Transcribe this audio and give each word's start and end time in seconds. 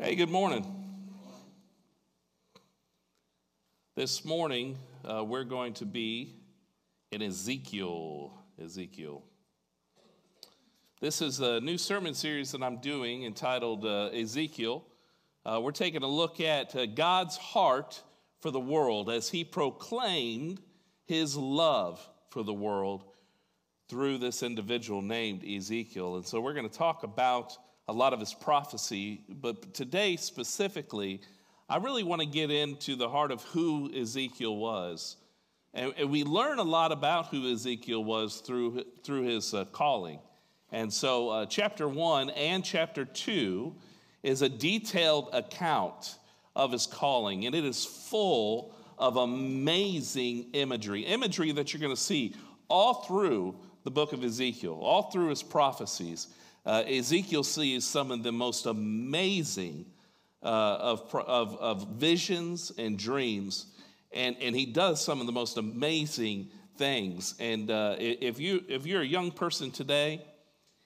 Hey, 0.00 0.14
good 0.14 0.30
morning. 0.30 0.64
This 3.96 4.24
morning, 4.24 4.78
uh, 5.04 5.24
we're 5.24 5.42
going 5.42 5.74
to 5.74 5.86
be 5.86 6.36
in 7.10 7.20
Ezekiel. 7.20 8.32
Ezekiel. 8.62 9.24
This 11.00 11.20
is 11.20 11.40
a 11.40 11.60
new 11.60 11.76
sermon 11.76 12.14
series 12.14 12.52
that 12.52 12.62
I'm 12.62 12.76
doing 12.76 13.24
entitled 13.24 13.84
uh, 13.84 14.10
Ezekiel. 14.10 14.84
Uh, 15.44 15.58
we're 15.60 15.72
taking 15.72 16.04
a 16.04 16.08
look 16.08 16.40
at 16.40 16.76
uh, 16.76 16.86
God's 16.86 17.36
heart 17.36 18.00
for 18.38 18.52
the 18.52 18.60
world 18.60 19.10
as 19.10 19.28
he 19.28 19.42
proclaimed 19.42 20.60
his 21.06 21.34
love 21.34 22.08
for 22.30 22.44
the 22.44 22.54
world 22.54 23.02
through 23.88 24.18
this 24.18 24.44
individual 24.44 25.02
named 25.02 25.44
Ezekiel. 25.44 26.14
And 26.14 26.24
so 26.24 26.40
we're 26.40 26.54
going 26.54 26.70
to 26.70 26.78
talk 26.78 27.02
about 27.02 27.58
a 27.88 27.92
lot 27.92 28.12
of 28.12 28.20
his 28.20 28.34
prophecy, 28.34 29.22
but 29.28 29.72
today 29.72 30.16
specifically, 30.16 31.20
I 31.68 31.78
really 31.78 32.02
want 32.02 32.20
to 32.20 32.26
get 32.26 32.50
into 32.50 32.96
the 32.96 33.08
heart 33.08 33.32
of 33.32 33.42
who 33.44 33.90
Ezekiel 33.94 34.56
was. 34.56 35.16
And, 35.72 35.94
and 35.96 36.10
we 36.10 36.22
learn 36.22 36.58
a 36.58 36.64
lot 36.64 36.92
about 36.92 37.26
who 37.28 37.50
Ezekiel 37.50 38.04
was 38.04 38.40
through, 38.40 38.84
through 39.02 39.22
his 39.22 39.54
uh, 39.54 39.64
calling. 39.66 40.18
And 40.70 40.92
so, 40.92 41.30
uh, 41.30 41.46
chapter 41.46 41.88
one 41.88 42.28
and 42.30 42.62
chapter 42.62 43.06
two 43.06 43.74
is 44.22 44.42
a 44.42 44.48
detailed 44.48 45.30
account 45.32 46.16
of 46.54 46.72
his 46.72 46.86
calling, 46.86 47.46
and 47.46 47.54
it 47.54 47.64
is 47.64 47.84
full 47.84 48.74
of 48.98 49.16
amazing 49.16 50.50
imagery, 50.52 51.02
imagery 51.02 51.52
that 51.52 51.72
you're 51.72 51.80
going 51.80 51.94
to 51.94 52.00
see 52.00 52.34
all 52.68 52.94
through 53.04 53.54
the 53.84 53.90
book 53.90 54.12
of 54.12 54.22
Ezekiel, 54.24 54.78
all 54.82 55.10
through 55.10 55.28
his 55.28 55.42
prophecies. 55.42 56.28
Uh, 56.68 56.84
Ezekiel 56.86 57.44
sees 57.44 57.82
some 57.86 58.10
of 58.10 58.22
the 58.22 58.30
most 58.30 58.66
amazing 58.66 59.86
uh, 60.42 60.46
of, 60.46 61.14
of, 61.14 61.56
of 61.56 61.88
visions 61.92 62.70
and 62.76 62.98
dreams, 62.98 63.68
and, 64.12 64.36
and 64.38 64.54
he 64.54 64.66
does 64.66 65.02
some 65.02 65.18
of 65.22 65.26
the 65.26 65.32
most 65.32 65.56
amazing 65.56 66.50
things. 66.76 67.34
And 67.40 67.70
uh, 67.70 67.96
if, 67.98 68.38
you, 68.38 68.62
if 68.68 68.84
you're 68.84 69.00
a 69.00 69.06
young 69.06 69.30
person 69.30 69.70
today 69.70 70.22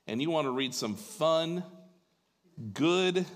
and 0.07 0.23
you 0.23 0.31
want 0.31 0.47
to 0.47 0.53
read 0.53 0.73
some 0.73 0.95
fun, 0.95 1.65
good, 2.73 3.27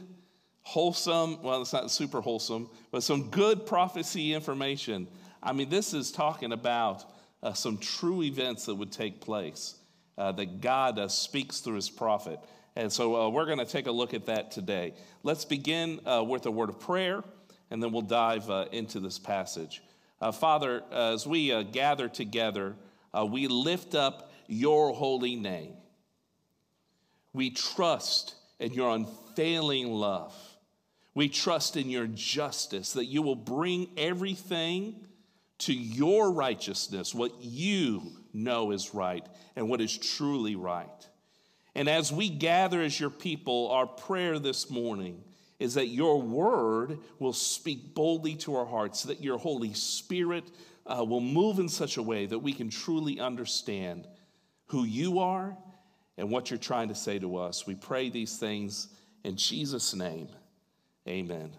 wholesome, 0.62 1.42
well, 1.42 1.62
it's 1.62 1.72
not 1.72 1.91
super 1.91 2.20
wholesome, 2.20 2.70
but 2.92 3.03
some 3.03 3.28
good 3.31 3.66
prophecy 3.66 4.33
information, 4.34 5.08
I 5.42 5.53
mean, 5.53 5.69
this 5.69 5.92
is 5.92 6.12
talking 6.12 6.53
about 6.53 7.05
uh, 7.42 7.55
some 7.55 7.78
true 7.78 8.22
events 8.22 8.66
that 8.66 8.77
would 8.77 8.92
take 8.92 9.20
place 9.20 9.75
uh, 10.19 10.33
that 10.33 10.61
God 10.61 10.98
uh, 10.98 11.09
speaks 11.09 11.61
through 11.61 11.77
his 11.77 11.91
prophet. 11.91 12.41
And 12.75 12.92
so 12.92 13.17
uh, 13.17 13.28
we're 13.28 13.47
going 13.47 13.59
to 13.59 13.64
take 13.64 13.86
a 13.86 13.92
look 13.92 14.14
at 14.14 14.27
that 14.27 14.50
today. 14.50 14.95
Let's 15.22 15.45
begin 15.45 16.00
uh, 16.06 16.25
with 16.25 16.47
a 16.47 16.50
word 16.50 16.69
of 16.69 16.81
prayer, 16.81 17.22
and 17.70 17.83
then 17.83 17.92
we'll 17.92 18.03
dive 18.03 18.48
uh, 18.50 18.67
into 18.72 19.00
this 19.00 19.19
passage. 19.19 19.83
Father, 20.33 20.83
as 20.91 21.27
we 21.27 21.62
gather 21.64 22.09
together, 22.09 22.75
we 23.28 23.48
lift 23.48 23.94
up 23.94 24.33
your 24.47 24.94
holy 24.94 25.37
name. 25.37 25.75
We 27.34 27.50
trust 27.50 28.34
in 28.59 28.72
your 28.72 28.94
unfailing 28.94 29.92
love. 29.92 30.34
We 31.14 31.28
trust 31.28 31.77
in 31.77 31.91
your 31.91 32.06
justice, 32.06 32.94
that 32.94 33.06
you 33.06 33.20
will 33.20 33.37
bring 33.37 33.89
everything 33.97 35.06
to 35.59 35.72
your 35.72 36.31
righteousness, 36.33 37.14
what 37.14 37.33
you 37.41 38.03
know 38.36 38.70
is 38.70 38.94
right 38.94 39.26
and 39.56 39.68
what 39.68 39.80
is 39.80 39.96
truly 39.96 40.54
right. 40.54 41.08
And 41.74 41.88
as 41.88 42.12
we 42.12 42.28
gather 42.28 42.80
as 42.80 42.98
your 42.98 43.10
people, 43.10 43.68
our 43.70 43.86
prayer 43.86 44.38
this 44.38 44.70
morning 44.70 45.22
is 45.58 45.74
that 45.74 45.88
your 45.88 46.20
word 46.20 46.98
will 47.18 47.32
speak 47.32 47.94
boldly 47.94 48.34
to 48.36 48.54
our 48.54 48.66
hearts, 48.66 49.04
that 49.04 49.22
your 49.22 49.38
Holy 49.38 49.72
Spirit 49.72 50.50
uh, 50.86 51.04
will 51.04 51.20
move 51.20 51.58
in 51.58 51.69
such 51.69 51.96
a 51.96 52.02
way 52.02 52.26
that 52.26 52.38
we 52.38 52.52
can 52.52 52.70
truly 52.70 53.19
understand 53.19 54.06
who 54.66 54.84
you 54.84 55.19
are 55.19 55.56
and 56.19 56.30
what 56.30 56.50
you're 56.50 56.58
trying 56.58 56.88
to 56.88 56.94
say 56.94 57.19
to 57.19 57.36
us. 57.36 57.66
We 57.66 57.75
pray 57.75 58.10
these 58.10 58.38
things 58.38 58.88
in 59.25 59.36
Jesus' 59.36 59.94
name. 59.94 60.28
Amen. 61.08 61.52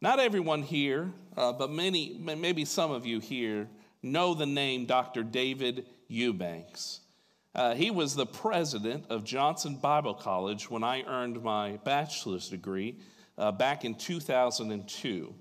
Not 0.00 0.20
everyone 0.20 0.62
here, 0.62 1.12
uh, 1.36 1.52
but 1.52 1.70
many, 1.70 2.18
maybe 2.20 2.64
some 2.64 2.90
of 2.90 3.06
you 3.06 3.20
here, 3.20 3.68
know 4.04 4.34
the 4.34 4.46
name 4.46 4.86
Dr. 4.86 5.22
David 5.22 5.86
Eubanks. 6.08 7.00
Uh, 7.54 7.74
he 7.74 7.90
was 7.90 8.14
the 8.14 8.26
president 8.26 9.06
of 9.10 9.24
Johnson 9.24 9.76
Bible 9.76 10.14
College 10.14 10.68
when 10.68 10.82
I 10.82 11.02
earned 11.02 11.42
my 11.42 11.78
bachelor's 11.84 12.48
degree 12.48 12.98
uh, 13.38 13.52
back 13.52 13.84
in 13.84 13.94
2002. 13.94 15.34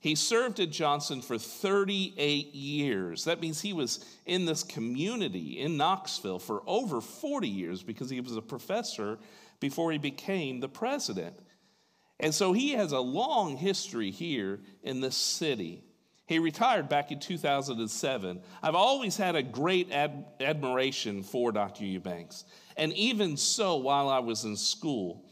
He 0.00 0.14
served 0.14 0.60
at 0.60 0.70
Johnson 0.70 1.20
for 1.20 1.38
38 1.38 2.54
years. 2.54 3.24
That 3.24 3.40
means 3.40 3.60
he 3.60 3.72
was 3.72 4.04
in 4.26 4.44
this 4.44 4.62
community 4.62 5.58
in 5.58 5.76
Knoxville 5.76 6.38
for 6.38 6.62
over 6.66 7.00
40 7.00 7.48
years 7.48 7.82
because 7.82 8.08
he 8.08 8.20
was 8.20 8.36
a 8.36 8.42
professor 8.42 9.18
before 9.58 9.90
he 9.90 9.98
became 9.98 10.60
the 10.60 10.68
president. 10.68 11.36
And 12.20 12.32
so 12.32 12.52
he 12.52 12.72
has 12.72 12.92
a 12.92 13.00
long 13.00 13.56
history 13.56 14.12
here 14.12 14.60
in 14.84 15.00
this 15.00 15.16
city. 15.16 15.82
He 16.28 16.38
retired 16.38 16.90
back 16.90 17.10
in 17.10 17.20
2007. 17.20 18.42
I've 18.62 18.74
always 18.74 19.16
had 19.16 19.34
a 19.34 19.42
great 19.42 19.90
ad- 19.90 20.26
admiration 20.40 21.22
for 21.22 21.52
Dr. 21.52 21.86
Eubanks. 21.86 22.44
And 22.76 22.92
even 22.92 23.38
so, 23.38 23.76
while 23.76 24.10
I 24.10 24.18
was 24.18 24.44
in 24.44 24.54
school, 24.54 25.24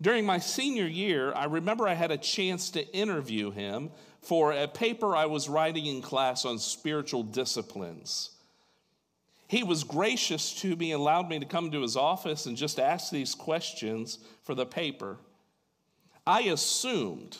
during 0.00 0.24
my 0.24 0.38
senior 0.38 0.86
year, 0.86 1.34
I 1.34 1.46
remember 1.46 1.88
I 1.88 1.94
had 1.94 2.12
a 2.12 2.16
chance 2.16 2.70
to 2.70 2.86
interview 2.94 3.50
him 3.50 3.90
for 4.22 4.52
a 4.52 4.68
paper 4.68 5.16
I 5.16 5.26
was 5.26 5.48
writing 5.48 5.86
in 5.86 6.00
class 6.00 6.44
on 6.44 6.60
spiritual 6.60 7.24
disciplines. 7.24 8.30
He 9.48 9.64
was 9.64 9.82
gracious 9.82 10.54
to 10.60 10.76
me, 10.76 10.92
and 10.92 11.00
allowed 11.00 11.28
me 11.28 11.40
to 11.40 11.44
come 11.44 11.72
to 11.72 11.82
his 11.82 11.96
office 11.96 12.46
and 12.46 12.56
just 12.56 12.78
ask 12.78 13.10
these 13.10 13.34
questions 13.34 14.20
for 14.44 14.54
the 14.54 14.66
paper. 14.66 15.18
I 16.24 16.42
assumed 16.42 17.36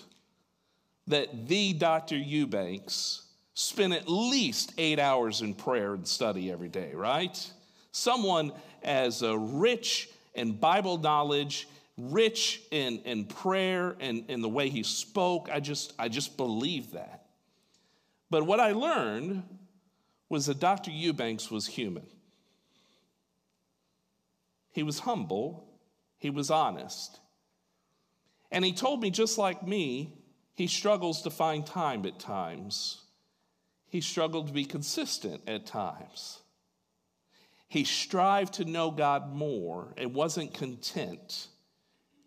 that 1.09 1.49
the 1.49 1.73
Dr. 1.73 2.17
Eubanks 2.17 3.23
spent 3.55 3.93
at 3.93 4.09
least 4.09 4.73
eight 4.77 4.99
hours 4.99 5.41
in 5.41 5.55
prayer 5.55 5.95
and 5.95 6.07
study 6.07 6.51
every 6.51 6.69
day, 6.69 6.93
right? 6.95 7.53
Someone 7.93 8.53
as 8.83 9.23
rich 9.25 10.11
in 10.35 10.53
Bible 10.53 10.99
knowledge, 10.99 11.69
rich 11.97 12.63
in, 12.71 12.99
in 13.01 13.25
prayer 13.25 13.97
and 14.01 14.25
in 14.29 14.43
the 14.43 14.49
way 14.49 14.69
he 14.69 14.83
spoke. 14.83 15.49
I 15.51 15.61
just, 15.61 15.95
I 15.99 16.09
just 16.09 16.37
believe 16.37 16.93
that. 16.93 17.27
But 18.29 18.45
what 18.45 18.61
I 18.61 18.73
learned 18.73 19.43
was 20.29 20.47
that 20.47 20.61
Dr. 20.61 20.91
Eubanks 20.91 21.51
was 21.51 21.67
human. 21.67 22.07
He 24.73 24.83
was 24.83 24.99
humble, 24.99 25.65
he 26.19 26.29
was 26.29 26.51
honest. 26.51 27.21
And 28.51 28.65
he 28.65 28.73
told 28.73 29.01
me, 29.01 29.11
just 29.11 29.39
like 29.39 29.67
me, 29.67 30.16
he 30.57 30.67
struggles 30.67 31.23
to 31.23 31.31
find 31.31 31.67
time 31.67 32.07
at 32.07 32.19
times. 32.19 33.03
He 33.89 34.01
struggled 34.01 34.49
to 34.49 34.53
be 34.55 34.65
consistent 34.65 35.43
at 35.47 35.67
times. 35.67 36.41
He 37.69 37.85
strived 37.85 38.55
to 38.55 38.65
know 38.65 38.91
God 38.91 39.35
more 39.35 39.93
and 39.99 40.15
wasn't 40.15 40.55
content 40.55 41.49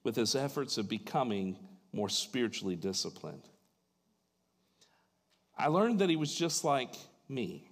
with 0.04 0.16
his 0.16 0.36
efforts 0.36 0.78
of 0.78 0.88
becoming 0.88 1.58
more 1.92 2.08
spiritually 2.08 2.76
disciplined. 2.76 3.42
I 5.58 5.68
learned 5.68 6.00
that 6.00 6.10
he 6.10 6.16
was 6.16 6.34
just 6.34 6.64
like 6.64 6.94
me. 7.28 7.72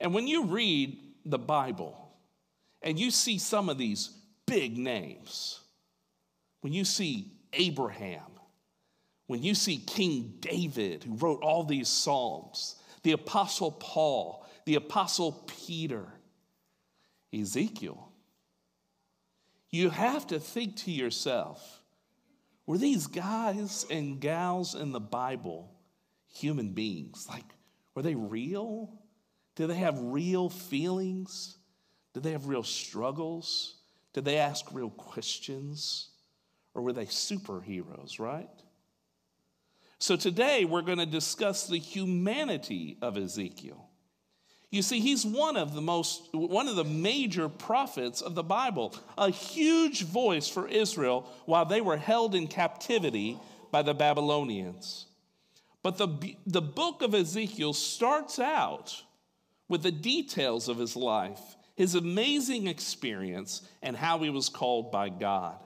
And 0.00 0.12
when 0.12 0.28
you 0.28 0.44
read 0.44 0.98
the 1.24 1.38
Bible 1.38 2.12
and 2.82 2.98
you 2.98 3.10
see 3.10 3.38
some 3.38 3.70
of 3.70 3.78
these 3.78 4.10
big 4.46 4.76
names, 4.76 5.60
when 6.60 6.74
you 6.74 6.84
see 6.84 7.32
Abraham, 7.54 8.33
when 9.26 9.42
you 9.42 9.54
see 9.54 9.78
King 9.78 10.34
David, 10.40 11.04
who 11.04 11.14
wrote 11.16 11.42
all 11.42 11.64
these 11.64 11.88
Psalms, 11.88 12.76
the 13.02 13.12
Apostle 13.12 13.72
Paul, 13.72 14.46
the 14.66 14.74
Apostle 14.74 15.46
Peter, 15.66 16.06
Ezekiel, 17.32 18.12
you 19.70 19.90
have 19.90 20.26
to 20.28 20.38
think 20.38 20.76
to 20.76 20.90
yourself 20.90 21.80
were 22.66 22.78
these 22.78 23.06
guys 23.06 23.84
and 23.90 24.20
gals 24.20 24.74
in 24.74 24.92
the 24.92 25.00
Bible 25.00 25.70
human 26.32 26.70
beings? 26.70 27.26
Like, 27.28 27.44
were 27.94 28.02
they 28.02 28.14
real? 28.14 29.00
Did 29.54 29.68
they 29.68 29.76
have 29.76 29.98
real 29.98 30.48
feelings? 30.48 31.58
Did 32.14 32.22
they 32.22 32.32
have 32.32 32.46
real 32.46 32.62
struggles? 32.62 33.76
Did 34.12 34.24
they 34.24 34.38
ask 34.38 34.64
real 34.72 34.90
questions? 34.90 36.08
Or 36.74 36.82
were 36.82 36.92
they 36.92 37.06
superheroes, 37.06 38.18
right? 38.18 38.48
So 39.98 40.16
today 40.16 40.64
we're 40.64 40.82
going 40.82 40.98
to 40.98 41.06
discuss 41.06 41.66
the 41.66 41.78
humanity 41.78 42.98
of 43.00 43.16
Ezekiel. 43.16 43.88
You 44.70 44.82
see, 44.82 44.98
he's 44.98 45.24
one 45.24 45.56
of 45.56 45.72
the 45.72 45.80
most, 45.80 46.34
one 46.34 46.66
of 46.66 46.74
the 46.74 46.84
major 46.84 47.48
prophets 47.48 48.20
of 48.20 48.34
the 48.34 48.42
Bible, 48.42 48.94
a 49.16 49.30
huge 49.30 50.02
voice 50.02 50.48
for 50.48 50.66
Israel 50.66 51.30
while 51.46 51.64
they 51.64 51.80
were 51.80 51.96
held 51.96 52.34
in 52.34 52.48
captivity 52.48 53.38
by 53.70 53.82
the 53.82 53.94
Babylonians. 53.94 55.06
But 55.84 55.96
the, 55.96 56.36
the 56.46 56.62
book 56.62 57.02
of 57.02 57.14
Ezekiel 57.14 57.72
starts 57.72 58.40
out 58.40 59.00
with 59.68 59.84
the 59.84 59.92
details 59.92 60.68
of 60.68 60.78
his 60.78 60.96
life, 60.96 61.40
his 61.76 61.94
amazing 61.94 62.66
experience, 62.66 63.62
and 63.80 63.96
how 63.96 64.18
he 64.18 64.30
was 64.30 64.48
called 64.48 64.90
by 64.90 65.08
God. 65.08 65.58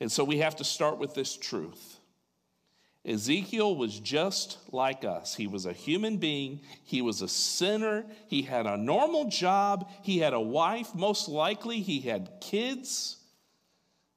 And 0.00 0.10
so 0.10 0.24
we 0.24 0.38
have 0.38 0.56
to 0.56 0.64
start 0.64 0.98
with 0.98 1.14
this 1.14 1.36
truth. 1.36 1.97
Ezekiel 3.08 3.74
was 3.74 3.98
just 3.98 4.58
like 4.70 5.02
us. 5.02 5.34
He 5.34 5.46
was 5.46 5.64
a 5.64 5.72
human 5.72 6.18
being. 6.18 6.60
He 6.84 7.00
was 7.00 7.22
a 7.22 7.28
sinner. 7.28 8.04
He 8.26 8.42
had 8.42 8.66
a 8.66 8.76
normal 8.76 9.30
job. 9.30 9.90
He 10.02 10.18
had 10.18 10.34
a 10.34 10.40
wife. 10.40 10.94
Most 10.94 11.26
likely, 11.26 11.80
he 11.80 12.00
had 12.00 12.30
kids. 12.42 13.16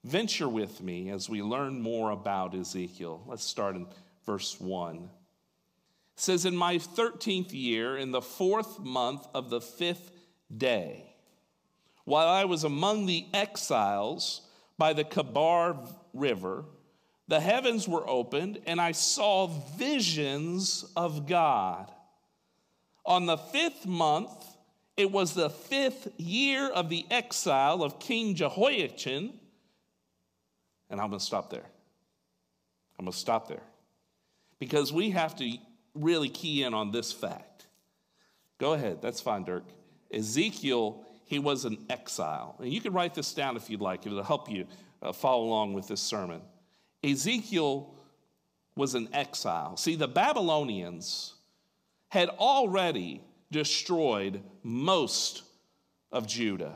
Venture 0.03 0.49
with 0.49 0.81
me 0.81 1.09
as 1.09 1.29
we 1.29 1.41
learn 1.41 1.81
more 1.81 2.11
about 2.11 2.53
Ezekiel. 2.53 3.23
Let's 3.27 3.45
start 3.45 3.77
in 3.77 3.87
verse 4.25 4.59
1. 4.59 4.95
It 4.97 5.09
says, 6.17 6.45
In 6.45 6.57
my 6.57 6.75
13th 6.75 7.53
year, 7.53 7.95
in 7.95 8.11
the 8.11 8.21
fourth 8.21 8.77
month 8.79 9.25
of 9.33 9.49
the 9.49 9.61
fifth 9.61 10.11
day, 10.55 11.15
while 12.03 12.27
I 12.27 12.43
was 12.43 12.65
among 12.65 13.05
the 13.05 13.25
exiles 13.33 14.41
by 14.77 14.91
the 14.91 15.05
Kebar 15.05 15.87
River, 16.13 16.65
the 17.31 17.39
heavens 17.39 17.87
were 17.87 18.05
opened, 18.09 18.59
and 18.65 18.81
I 18.81 18.91
saw 18.91 19.47
visions 19.47 20.83
of 20.97 21.27
God. 21.27 21.89
On 23.05 23.25
the 23.25 23.37
fifth 23.37 23.85
month, 23.85 24.33
it 24.97 25.09
was 25.09 25.33
the 25.33 25.49
fifth 25.49 26.09
year 26.17 26.67
of 26.67 26.89
the 26.89 27.05
exile 27.09 27.83
of 27.83 28.01
King 28.01 28.35
Jehoiachin. 28.35 29.31
And 30.89 30.99
I'm 30.99 31.07
going 31.07 31.19
to 31.19 31.25
stop 31.25 31.49
there. 31.49 31.63
I'm 32.99 33.05
going 33.05 33.13
to 33.13 33.17
stop 33.17 33.47
there. 33.47 33.63
Because 34.59 34.91
we 34.91 35.11
have 35.11 35.33
to 35.37 35.57
really 35.95 36.27
key 36.27 36.63
in 36.63 36.73
on 36.73 36.91
this 36.91 37.13
fact. 37.13 37.65
Go 38.57 38.73
ahead, 38.73 39.01
that's 39.01 39.21
fine, 39.21 39.45
Dirk. 39.45 39.63
Ezekiel, 40.13 41.05
he 41.23 41.39
was 41.39 41.63
an 41.63 41.77
exile. 41.89 42.57
And 42.59 42.73
you 42.73 42.81
can 42.81 42.91
write 42.91 43.13
this 43.13 43.33
down 43.33 43.55
if 43.55 43.69
you'd 43.69 43.79
like, 43.79 44.05
it'll 44.05 44.21
help 44.21 44.51
you 44.51 44.67
uh, 45.01 45.13
follow 45.13 45.45
along 45.45 45.71
with 45.71 45.87
this 45.87 46.01
sermon. 46.01 46.41
Ezekiel 47.03 47.93
was 48.75 48.95
an 48.95 49.09
exile. 49.13 49.77
See, 49.77 49.95
the 49.95 50.07
Babylonians 50.07 51.33
had 52.09 52.29
already 52.29 53.21
destroyed 53.51 54.41
most 54.63 55.43
of 56.11 56.27
Judah. 56.27 56.75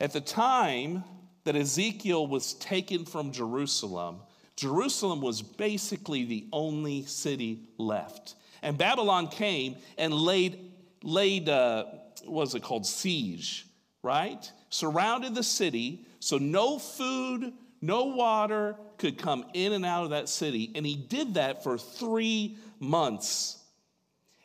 At 0.00 0.12
the 0.12 0.20
time 0.20 1.04
that 1.44 1.56
Ezekiel 1.56 2.26
was 2.26 2.54
taken 2.54 3.04
from 3.04 3.32
Jerusalem, 3.32 4.20
Jerusalem 4.56 5.20
was 5.20 5.40
basically 5.40 6.24
the 6.24 6.46
only 6.52 7.04
city 7.06 7.68
left. 7.78 8.34
And 8.62 8.76
Babylon 8.76 9.28
came 9.28 9.76
and 9.96 10.12
laid, 10.12 10.72
laid 11.02 11.48
uh, 11.48 11.84
what 12.24 12.42
was 12.42 12.54
it 12.54 12.62
called, 12.62 12.86
siege, 12.86 13.66
right? 14.02 14.50
Surrounded 14.70 15.34
the 15.34 15.42
city, 15.42 16.04
so 16.20 16.38
no 16.38 16.78
food, 16.78 17.52
no 17.80 18.06
water 18.06 18.76
could 18.96 19.18
come 19.18 19.44
in 19.54 19.72
and 19.72 19.84
out 19.84 20.04
of 20.04 20.10
that 20.10 20.28
city. 20.28 20.72
And 20.74 20.84
he 20.84 20.96
did 20.96 21.34
that 21.34 21.62
for 21.62 21.78
three 21.78 22.56
months. 22.80 23.58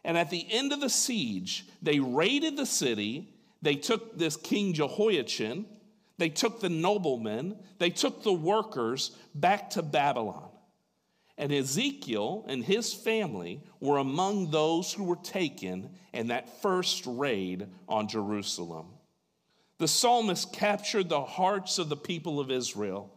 And 0.03 0.17
at 0.17 0.29
the 0.29 0.45
end 0.51 0.73
of 0.73 0.81
the 0.81 0.89
siege, 0.89 1.65
they 1.81 1.99
raided 1.99 2.57
the 2.57 2.65
city. 2.65 3.33
They 3.61 3.75
took 3.75 4.17
this 4.17 4.35
King 4.35 4.73
Jehoiachin, 4.73 5.65
they 6.17 6.29
took 6.29 6.59
the 6.59 6.69
noblemen, 6.69 7.57
they 7.79 7.89
took 7.89 8.21
the 8.23 8.33
workers 8.33 9.11
back 9.33 9.71
to 9.71 9.81
Babylon. 9.81 10.49
And 11.37 11.51
Ezekiel 11.51 12.45
and 12.47 12.63
his 12.63 12.93
family 12.93 13.63
were 13.79 13.97
among 13.97 14.51
those 14.51 14.93
who 14.93 15.05
were 15.05 15.15
taken 15.15 15.89
in 16.13 16.27
that 16.27 16.61
first 16.61 17.05
raid 17.07 17.67
on 17.87 18.07
Jerusalem. 18.07 18.87
The 19.79 19.87
psalmist 19.87 20.53
captured 20.53 21.09
the 21.09 21.23
hearts 21.23 21.79
of 21.79 21.89
the 21.89 21.97
people 21.97 22.39
of 22.39 22.51
Israel 22.51 23.12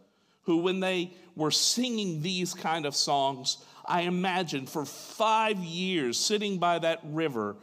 who, 0.46 0.58
when 0.58 0.80
they 0.80 1.12
were 1.34 1.50
singing 1.50 2.22
these 2.22 2.54
kind 2.54 2.86
of 2.86 2.96
songs, 2.96 3.58
I 3.84 4.02
imagine 4.02 4.66
for 4.66 4.84
five 4.84 5.58
years 5.58 6.18
sitting 6.18 6.58
by 6.58 6.78
that 6.78 7.00
river, 7.04 7.56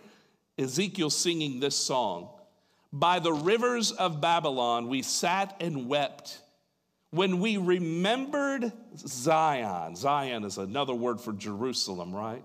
Ezekiel 0.58 1.10
singing 1.10 1.60
this 1.60 1.76
song. 1.76 2.30
By 2.92 3.20
the 3.20 3.34
rivers 3.34 3.92
of 3.92 4.22
Babylon, 4.22 4.88
we 4.88 5.02
sat 5.02 5.56
and 5.60 5.88
wept. 5.88 6.40
When 7.10 7.40
we 7.40 7.58
remembered 7.58 8.72
Zion, 8.98 9.96
Zion 9.96 10.44
is 10.44 10.58
another 10.58 10.94
word 10.94 11.20
for 11.20 11.34
Jerusalem, 11.34 12.14
right? 12.14 12.44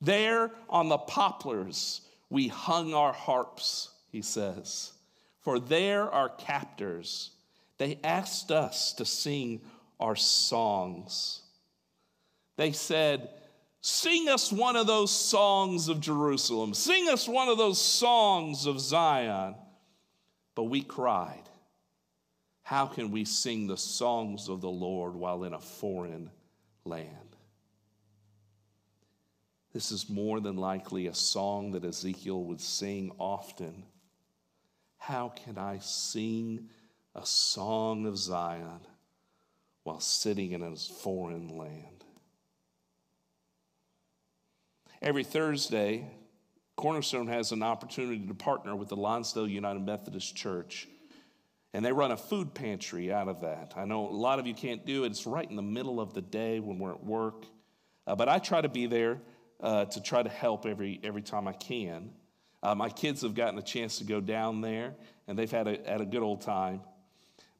There 0.00 0.52
on 0.68 0.88
the 0.88 0.98
poplars, 0.98 2.02
we 2.30 2.48
hung 2.48 2.94
our 2.94 3.12
harps, 3.12 3.90
he 4.12 4.22
says, 4.22 4.92
for 5.40 5.58
there 5.58 6.10
our 6.10 6.28
captors 6.28 7.30
they 7.78 7.98
asked 8.02 8.50
us 8.50 8.92
to 8.94 9.04
sing 9.04 9.60
our 10.00 10.16
songs. 10.16 11.42
They 12.56 12.72
said, 12.72 13.30
Sing 13.80 14.28
us 14.28 14.50
one 14.50 14.74
of 14.74 14.88
those 14.88 15.12
songs 15.12 15.88
of 15.88 16.00
Jerusalem. 16.00 16.74
Sing 16.74 17.08
us 17.08 17.28
one 17.28 17.48
of 17.48 17.56
those 17.56 17.80
songs 17.80 18.66
of 18.66 18.80
Zion. 18.80 19.54
But 20.56 20.64
we 20.64 20.82
cried, 20.82 21.44
How 22.62 22.86
can 22.86 23.12
we 23.12 23.24
sing 23.24 23.66
the 23.66 23.76
songs 23.76 24.48
of 24.48 24.60
the 24.60 24.70
Lord 24.70 25.14
while 25.14 25.44
in 25.44 25.52
a 25.52 25.60
foreign 25.60 26.30
land? 26.84 27.36
This 29.72 29.92
is 29.92 30.08
more 30.08 30.40
than 30.40 30.56
likely 30.56 31.06
a 31.06 31.14
song 31.14 31.72
that 31.72 31.84
Ezekiel 31.84 32.42
would 32.44 32.60
sing 32.62 33.12
often. 33.18 33.84
How 34.96 35.28
can 35.28 35.58
I 35.58 35.78
sing 35.78 36.70
a 37.16 37.24
song 37.24 38.06
of 38.06 38.18
Zion 38.18 38.80
while 39.84 40.00
sitting 40.00 40.52
in 40.52 40.62
a 40.62 40.76
foreign 40.76 41.56
land. 41.56 42.04
Every 45.00 45.24
Thursday, 45.24 46.10
Cornerstone 46.76 47.28
has 47.28 47.52
an 47.52 47.62
opportunity 47.62 48.26
to 48.26 48.34
partner 48.34 48.76
with 48.76 48.88
the 48.88 48.96
Lonsdale 48.96 49.48
United 49.48 49.84
Methodist 49.84 50.36
Church. 50.36 50.88
And 51.72 51.84
they 51.84 51.92
run 51.92 52.10
a 52.10 52.16
food 52.16 52.54
pantry 52.54 53.12
out 53.12 53.28
of 53.28 53.40
that. 53.42 53.74
I 53.76 53.84
know 53.84 54.08
a 54.08 54.10
lot 54.10 54.38
of 54.38 54.46
you 54.46 54.54
can't 54.54 54.84
do 54.84 55.04
it. 55.04 55.08
It's 55.08 55.26
right 55.26 55.48
in 55.48 55.56
the 55.56 55.62
middle 55.62 56.00
of 56.00 56.12
the 56.12 56.22
day 56.22 56.60
when 56.60 56.78
we're 56.78 56.92
at 56.92 57.04
work. 57.04 57.44
Uh, 58.06 58.14
but 58.14 58.28
I 58.28 58.38
try 58.38 58.60
to 58.60 58.68
be 58.68 58.86
there 58.86 59.20
uh, 59.60 59.86
to 59.86 60.02
try 60.02 60.22
to 60.22 60.28
help 60.28 60.66
every, 60.66 61.00
every 61.02 61.22
time 61.22 61.48
I 61.48 61.52
can. 61.52 62.10
Uh, 62.62 62.74
my 62.74 62.88
kids 62.88 63.22
have 63.22 63.34
gotten 63.34 63.58
a 63.58 63.62
chance 63.62 63.98
to 63.98 64.04
go 64.04 64.20
down 64.20 64.60
there, 64.60 64.94
and 65.28 65.38
they've 65.38 65.50
had 65.50 65.66
a, 65.66 65.78
had 65.86 66.00
a 66.00 66.06
good 66.06 66.22
old 66.22 66.40
time. 66.40 66.80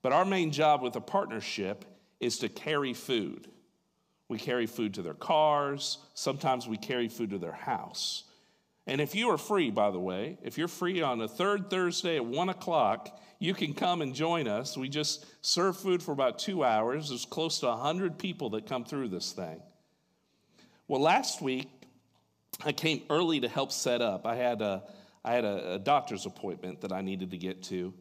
But 0.06 0.12
our 0.12 0.24
main 0.24 0.52
job 0.52 0.82
with 0.82 0.94
a 0.94 1.00
partnership 1.00 1.84
is 2.20 2.38
to 2.38 2.48
carry 2.48 2.94
food. 2.94 3.48
We 4.28 4.38
carry 4.38 4.66
food 4.66 4.94
to 4.94 5.02
their 5.02 5.14
cars, 5.14 5.98
sometimes 6.14 6.68
we 6.68 6.76
carry 6.76 7.08
food 7.08 7.30
to 7.30 7.38
their 7.38 7.50
house. 7.50 8.22
And 8.86 9.00
if 9.00 9.16
you 9.16 9.30
are 9.30 9.36
free, 9.36 9.72
by 9.72 9.90
the 9.90 9.98
way, 9.98 10.38
if 10.44 10.58
you're 10.58 10.68
free 10.68 11.02
on 11.02 11.20
a 11.20 11.26
third 11.26 11.70
Thursday 11.70 12.14
at 12.14 12.24
one 12.24 12.50
o'clock, 12.50 13.20
you 13.40 13.52
can 13.52 13.74
come 13.74 14.00
and 14.00 14.14
join 14.14 14.46
us. 14.46 14.76
We 14.76 14.88
just 14.88 15.26
serve 15.44 15.76
food 15.76 16.00
for 16.04 16.12
about 16.12 16.38
two 16.38 16.62
hours. 16.62 17.08
There's 17.08 17.24
close 17.24 17.58
to 17.58 17.66
100 17.66 18.16
people 18.16 18.50
that 18.50 18.64
come 18.64 18.84
through 18.84 19.08
this 19.08 19.32
thing. 19.32 19.60
Well, 20.86 21.00
last 21.00 21.42
week, 21.42 21.68
I 22.64 22.70
came 22.70 23.02
early 23.10 23.40
to 23.40 23.48
help 23.48 23.72
set 23.72 24.00
up. 24.00 24.24
I 24.24 24.36
had 24.36 24.62
a, 24.62 24.84
I 25.24 25.32
had 25.32 25.44
a, 25.44 25.72
a 25.72 25.78
doctor's 25.80 26.26
appointment 26.26 26.82
that 26.82 26.92
I 26.92 27.00
needed 27.00 27.32
to 27.32 27.38
get 27.38 27.64
to. 27.64 27.92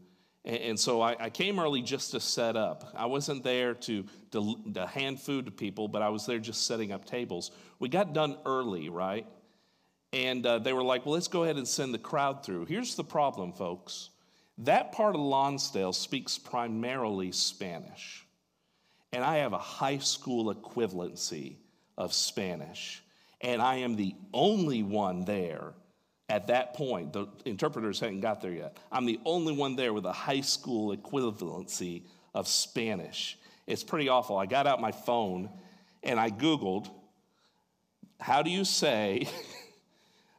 And, 0.45 0.79
so 0.79 1.01
I, 1.01 1.31
came 1.31 1.59
early 1.59 1.81
just 1.81 2.11
to 2.11 2.19
set 2.19 2.55
up. 2.55 2.93
I 2.95 3.07
wasn't 3.07 3.43
there 3.43 3.73
to, 3.73 4.05
to, 4.31 4.55
to 4.75 4.85
hand 4.85 5.19
food 5.19 5.45
to 5.45 5.51
people, 5.51 5.87
but 5.87 6.03
I 6.03 6.09
was 6.09 6.27
there 6.27 6.37
just 6.37 6.67
setting 6.67 6.91
up 6.91 7.03
tables. 7.03 7.49
We 7.79 7.89
got 7.89 8.13
done 8.13 8.37
early, 8.45 8.89
right? 8.89 9.25
And 10.13 10.45
uh, 10.45 10.59
they 10.59 10.71
were 10.71 10.83
like, 10.83 11.03
well, 11.03 11.13
let's 11.13 11.27
go 11.27 11.43
ahead 11.45 11.57
and 11.57 11.67
send 11.67 11.95
the 11.95 11.99
crowd 11.99 12.45
through. 12.45 12.65
Here's 12.65 12.95
the 12.95 13.03
problem, 13.03 13.53
folks 13.53 14.11
that 14.59 14.93
part 14.93 15.15
of 15.15 15.21
Lonsdale 15.21 15.91
speaks 15.91 16.37
primarily 16.37 17.31
Spanish. 17.31 18.25
And 19.11 19.23
I 19.23 19.37
have 19.37 19.53
a 19.53 19.57
high 19.57 19.97
school 19.97 20.53
equivalency 20.53 21.57
of 21.97 22.13
Spanish. 22.13 23.03
And 23.41 23.61
I 23.61 23.77
am 23.77 23.95
the 23.95 24.15
only 24.33 24.81
one 24.83 25.25
there 25.25 25.73
at 26.27 26.47
that 26.47 26.73
point, 26.73 27.13
the 27.13 27.27
interpreters 27.45 27.99
hadn't 27.99 28.21
got 28.21 28.41
there 28.41 28.51
yet. 28.51 28.77
I'm 28.91 29.05
the 29.05 29.19
only 29.25 29.53
one 29.53 29.75
there 29.75 29.93
with 29.93 30.05
a 30.05 30.13
high 30.13 30.41
school 30.41 30.95
equivalency 30.95 32.03
of 32.33 32.47
Spanish. 32.47 33.37
It's 33.67 33.83
pretty 33.83 34.09
awful. 34.09 34.37
I 34.37 34.45
got 34.45 34.67
out 34.67 34.81
my 34.81 34.91
phone 34.91 35.49
and 36.03 36.19
I 36.19 36.29
Googled, 36.29 36.89
how 38.19 38.41
do 38.41 38.49
you 38.49 38.65
say, 38.65 39.27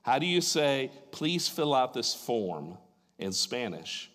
How 0.06 0.20
do 0.20 0.26
you 0.26 0.40
say, 0.40 0.92
please 1.10 1.48
fill 1.48 1.74
out 1.74 1.92
this 1.92 2.14
form 2.14 2.78
in 3.18 3.32
Spanish? 3.32 4.08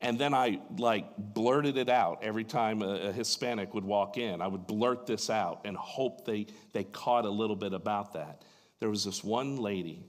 And 0.00 0.18
then 0.18 0.34
I 0.34 0.60
like 0.76 1.06
blurted 1.16 1.76
it 1.76 1.88
out 1.88 2.24
every 2.24 2.42
time 2.42 2.82
a, 2.82 2.96
a, 2.96 3.12
Hispanic 3.12 3.74
would 3.74 3.84
walk 3.84 4.18
in. 4.18 4.42
I 4.42 4.48
would 4.48 4.66
blurt 4.66 5.06
this 5.06 5.30
out 5.30 5.60
and 5.64 5.76
hope 5.76 6.26
they, 6.26 6.48
they 6.72 6.82
caught 6.82 7.26
a 7.26 7.30
little 7.30 7.54
bit 7.54 7.72
about 7.72 8.14
that. 8.14 8.42
There 8.80 8.90
was 8.90 9.04
this 9.04 9.22
one 9.22 9.56
lady, 9.56 10.04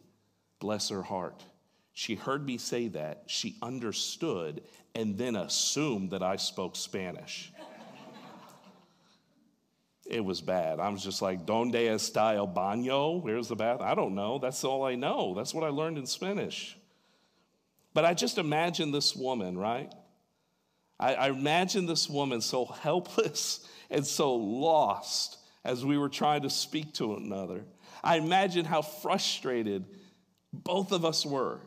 bless 0.60 0.90
her 0.90 1.02
heart. 1.02 1.44
She 1.94 2.16
heard 2.16 2.46
me 2.46 2.58
say 2.58 2.90
that. 2.90 3.24
She 3.28 3.56
understood 3.62 4.62
and 4.94 5.18
then 5.18 5.36
assumed 5.36 6.12
that 6.12 6.24
I 6.24 6.36
spoke 6.36 6.76
Spanish. 6.76 7.52
it 10.06 10.24
was 10.24 10.42
bad. 10.42 10.80
I 10.80 10.90
was 10.90 11.04
just 11.04 11.22
like, 11.22 11.46
Donde 11.46 11.74
está 11.74 12.36
el 12.36 12.48
baño? 12.48 13.22
Where's 13.22 13.48
the 13.48 13.56
bath? 13.56 13.82
I 13.82 13.96
don't 13.96 14.16
know. 14.16 14.40
That's 14.40 14.64
all 14.64 14.84
I 14.84 14.96
know. 14.96 15.34
That's 15.36 15.54
what 15.54 15.64
I 15.64 15.70
learned 15.70 15.98
in 15.98 16.06
Spanish. 16.06 16.78
But 17.94 18.04
I 18.04 18.14
just 18.14 18.38
imagine 18.38 18.92
this 18.92 19.16
woman, 19.16 19.58
right? 19.58 19.92
I, 21.00 21.16
I 21.16 21.30
imagine 21.30 21.86
this 21.86 22.10
woman 22.10 22.42
so 22.42 22.66
helpless 22.66 23.68
and 23.90 24.06
so 24.06 24.36
lost 24.36 25.38
as 25.64 25.84
we 25.86 25.98
were 25.98 26.10
trying 26.10 26.42
to 26.42 26.50
speak 26.50 26.94
to 26.96 27.16
another. 27.16 27.64
I 28.04 28.18
imagine 28.18 28.66
how 28.66 28.82
frustrated 28.82 29.86
both 30.64 30.92
of 30.92 31.06
us 31.06 31.26
were, 31.26 31.60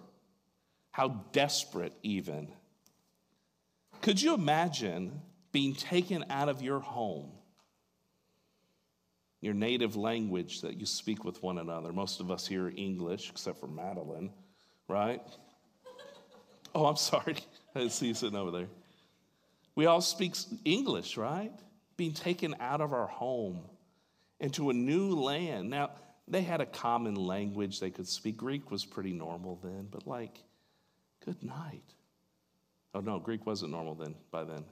how 0.90 1.08
desperate, 1.32 1.92
even. 2.02 2.48
Could 4.00 4.20
you 4.20 4.34
imagine 4.34 5.20
being 5.52 5.74
taken 5.74 6.24
out 6.30 6.48
of 6.48 6.62
your 6.62 6.80
home, 6.80 7.30
your 9.40 9.54
native 9.54 9.96
language 9.96 10.62
that 10.62 10.78
you 10.78 10.86
speak 10.86 11.24
with 11.24 11.42
one 11.42 11.58
another? 11.58 11.92
Most 11.92 12.20
of 12.20 12.30
us 12.30 12.46
hear 12.46 12.72
English, 12.76 13.30
except 13.30 13.58
for 13.58 13.66
Madeline, 13.66 14.30
right? 14.88 15.22
Oh, 16.74 16.86
I'm 16.86 16.96
sorry. 16.96 17.36
I 17.74 17.80
didn't 17.80 17.92
see 17.92 18.08
you 18.08 18.14
sitting 18.14 18.38
over 18.38 18.50
there. 18.50 18.68
We 19.74 19.86
all 19.86 20.00
speak 20.00 20.34
English, 20.64 21.16
right? 21.16 21.52
Being 21.96 22.12
taken 22.12 22.56
out 22.60 22.80
of 22.80 22.92
our 22.92 23.06
home 23.06 23.60
into 24.40 24.70
a 24.70 24.72
new 24.72 25.14
land. 25.14 25.70
Now, 25.70 25.90
they 26.30 26.42
had 26.42 26.60
a 26.60 26.66
common 26.66 27.14
language 27.14 27.80
they 27.80 27.90
could 27.90 28.08
speak. 28.08 28.36
Greek 28.36 28.70
was 28.70 28.84
pretty 28.84 29.12
normal 29.12 29.58
then, 29.62 29.88
but 29.90 30.06
like, 30.06 30.38
good 31.24 31.42
night. 31.42 31.94
Oh, 32.94 33.00
no, 33.00 33.18
Greek 33.18 33.46
wasn't 33.46 33.72
normal 33.72 33.94
then, 33.94 34.14
by 34.30 34.44
then. 34.44 34.64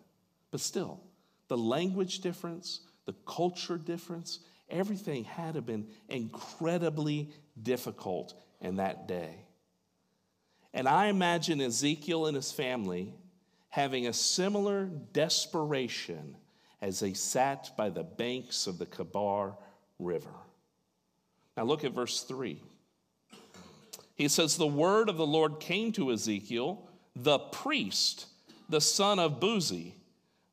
But 0.51 0.61
still, 0.61 1.01
the 1.49 1.57
language 1.57 2.21
difference, 2.21 2.81
the 3.05 3.15
culture 3.27 3.79
difference, 3.79 4.41
everything 4.69 5.25
had 5.25 5.53
to 5.53 5.59
have 5.59 5.67
been 5.67 5.87
incredibly 6.09 7.31
difficult 7.63 8.35
in 8.61 8.77
that 8.77 9.07
day. 9.07 9.47
And 10.73 10.89
I 10.89 11.07
imagine 11.07 11.61
Ezekiel 11.61 12.27
and 12.27 12.37
his 12.37 12.53
family 12.53 13.15
having 13.69 14.07
a 14.07 14.13
similar 14.13 14.87
desperation 15.13 16.37
as 16.81 17.01
they 17.01 17.15
sat 17.15 17.71
by 17.77 17.91
the 17.91 18.03
banks 18.03 18.67
of 18.67 18.79
the 18.79 18.87
Kebar 18.87 19.57
River. 19.99 20.35
Now 21.57 21.65
look 21.65 21.85
at 21.85 21.93
verse 21.93 22.23
3. 22.23 22.63
He 24.15 24.29
says, 24.29 24.57
The 24.57 24.67
word 24.67 25.09
of 25.09 25.17
the 25.17 25.27
Lord 25.27 25.61
came 25.61 25.93
to 25.93 26.13
Ezekiel, 26.13 26.89
the 27.15 27.39
priest, 27.39 28.27
the 28.69 28.81
son 28.81 29.19
of 29.19 29.41
Buzi, 29.41 29.93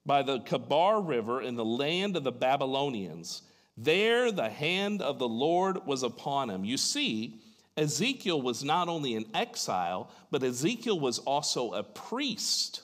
by 0.05 0.21
the 0.21 0.39
Kebar 0.39 1.05
River 1.05 1.41
in 1.41 1.55
the 1.55 1.65
land 1.65 2.15
of 2.15 2.23
the 2.23 2.31
Babylonians. 2.31 3.41
There 3.77 4.31
the 4.31 4.49
hand 4.49 5.01
of 5.01 5.17
the 5.17 5.27
Lord 5.27 5.85
was 5.85 6.03
upon 6.03 6.49
him. 6.49 6.63
You 6.63 6.77
see, 6.77 7.39
Ezekiel 7.75 8.41
was 8.41 8.63
not 8.63 8.87
only 8.87 9.15
an 9.15 9.25
exile, 9.33 10.11
but 10.29 10.43
Ezekiel 10.43 10.99
was 10.99 11.19
also 11.19 11.73
a 11.73 11.83
priest. 11.83 12.81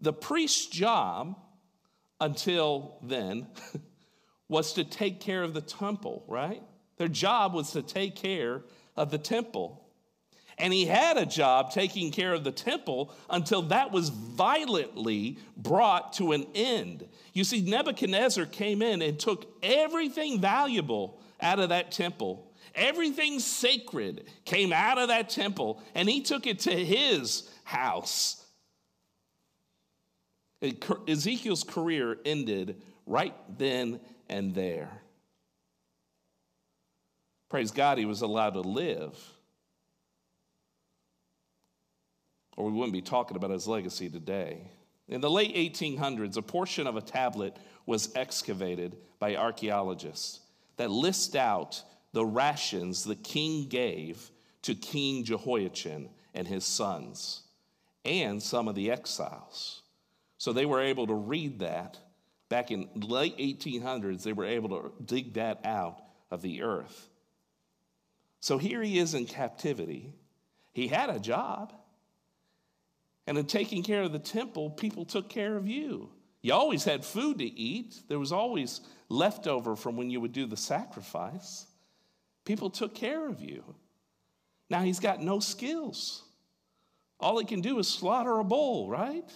The 0.00 0.12
priest's 0.12 0.66
job 0.66 1.36
until 2.20 2.98
then 3.02 3.48
was 4.48 4.74
to 4.74 4.84
take 4.84 5.20
care 5.20 5.42
of 5.42 5.54
the 5.54 5.60
temple, 5.60 6.24
right? 6.28 6.62
Their 7.00 7.08
job 7.08 7.54
was 7.54 7.70
to 7.70 7.80
take 7.80 8.14
care 8.14 8.60
of 8.94 9.10
the 9.10 9.16
temple. 9.16 9.88
And 10.58 10.70
he 10.70 10.84
had 10.84 11.16
a 11.16 11.24
job 11.24 11.70
taking 11.70 12.10
care 12.10 12.34
of 12.34 12.44
the 12.44 12.52
temple 12.52 13.14
until 13.30 13.62
that 13.62 13.90
was 13.90 14.10
violently 14.10 15.38
brought 15.56 16.12
to 16.14 16.32
an 16.32 16.46
end. 16.54 17.08
You 17.32 17.44
see, 17.44 17.62
Nebuchadnezzar 17.62 18.44
came 18.44 18.82
in 18.82 19.00
and 19.00 19.18
took 19.18 19.50
everything 19.62 20.42
valuable 20.42 21.18
out 21.40 21.58
of 21.58 21.70
that 21.70 21.90
temple 21.90 22.50
Everything 22.74 23.40
sacred 23.40 24.26
came 24.44 24.70
out 24.70 24.98
of 24.98 25.08
that 25.08 25.30
temple 25.30 25.82
and 25.94 26.08
he 26.08 26.20
took 26.20 26.46
it 26.46 26.60
to 26.60 26.70
his 26.70 27.50
house. 27.64 28.44
Ezekiel's 31.08 31.64
career 31.64 32.18
ended 32.24 32.80
right 33.06 33.34
then 33.58 33.98
and 34.28 34.54
there. 34.54 35.02
Praise 37.50 37.72
God, 37.72 37.98
he 37.98 38.04
was 38.06 38.22
allowed 38.22 38.54
to 38.54 38.60
live. 38.60 39.18
Or 42.56 42.66
we 42.66 42.72
wouldn't 42.72 42.92
be 42.92 43.02
talking 43.02 43.36
about 43.36 43.50
his 43.50 43.66
legacy 43.66 44.08
today. 44.08 44.70
In 45.08 45.20
the 45.20 45.30
late 45.30 45.54
1800s, 45.56 46.36
a 46.36 46.42
portion 46.42 46.86
of 46.86 46.96
a 46.96 47.00
tablet 47.00 47.56
was 47.84 48.14
excavated 48.14 48.96
by 49.18 49.34
archaeologists 49.34 50.40
that 50.76 50.90
list 50.90 51.34
out 51.34 51.82
the 52.12 52.24
rations 52.24 53.02
the 53.02 53.16
king 53.16 53.66
gave 53.66 54.30
to 54.62 54.74
King 54.74 55.24
Jehoiachin 55.24 56.08
and 56.34 56.46
his 56.46 56.64
sons 56.64 57.42
and 58.04 58.40
some 58.40 58.68
of 58.68 58.76
the 58.76 58.90
exiles. 58.90 59.82
So 60.38 60.52
they 60.52 60.66
were 60.66 60.80
able 60.80 61.08
to 61.08 61.14
read 61.14 61.58
that 61.58 61.98
back 62.48 62.70
in 62.70 62.88
late 62.94 63.36
1800s 63.38 64.22
they 64.22 64.32
were 64.32 64.44
able 64.44 64.68
to 64.68 64.92
dig 65.04 65.34
that 65.34 65.60
out 65.64 66.00
of 66.30 66.42
the 66.42 66.62
earth. 66.62 67.09
So 68.40 68.58
here 68.58 68.82
he 68.82 68.98
is 68.98 69.14
in 69.14 69.26
captivity. 69.26 70.14
He 70.72 70.88
had 70.88 71.10
a 71.10 71.20
job. 71.20 71.74
And 73.26 73.38
in 73.38 73.46
taking 73.46 73.82
care 73.82 74.02
of 74.02 74.12
the 74.12 74.18
temple, 74.18 74.70
people 74.70 75.04
took 75.04 75.28
care 75.28 75.56
of 75.56 75.68
you. 75.68 76.10
You 76.42 76.54
always 76.54 76.84
had 76.84 77.04
food 77.04 77.38
to 77.38 77.44
eat. 77.44 78.00
There 78.08 78.18
was 78.18 78.32
always 78.32 78.80
leftover 79.08 79.76
from 79.76 79.96
when 79.96 80.10
you 80.10 80.20
would 80.20 80.32
do 80.32 80.46
the 80.46 80.56
sacrifice. 80.56 81.66
People 82.44 82.70
took 82.70 82.94
care 82.94 83.28
of 83.28 83.40
you. 83.42 83.62
Now 84.70 84.82
he's 84.82 85.00
got 85.00 85.22
no 85.22 85.38
skills. 85.38 86.22
All 87.18 87.38
he 87.38 87.44
can 87.44 87.60
do 87.60 87.78
is 87.78 87.88
slaughter 87.88 88.38
a 88.38 88.44
bull, 88.44 88.88
right? 88.88 89.30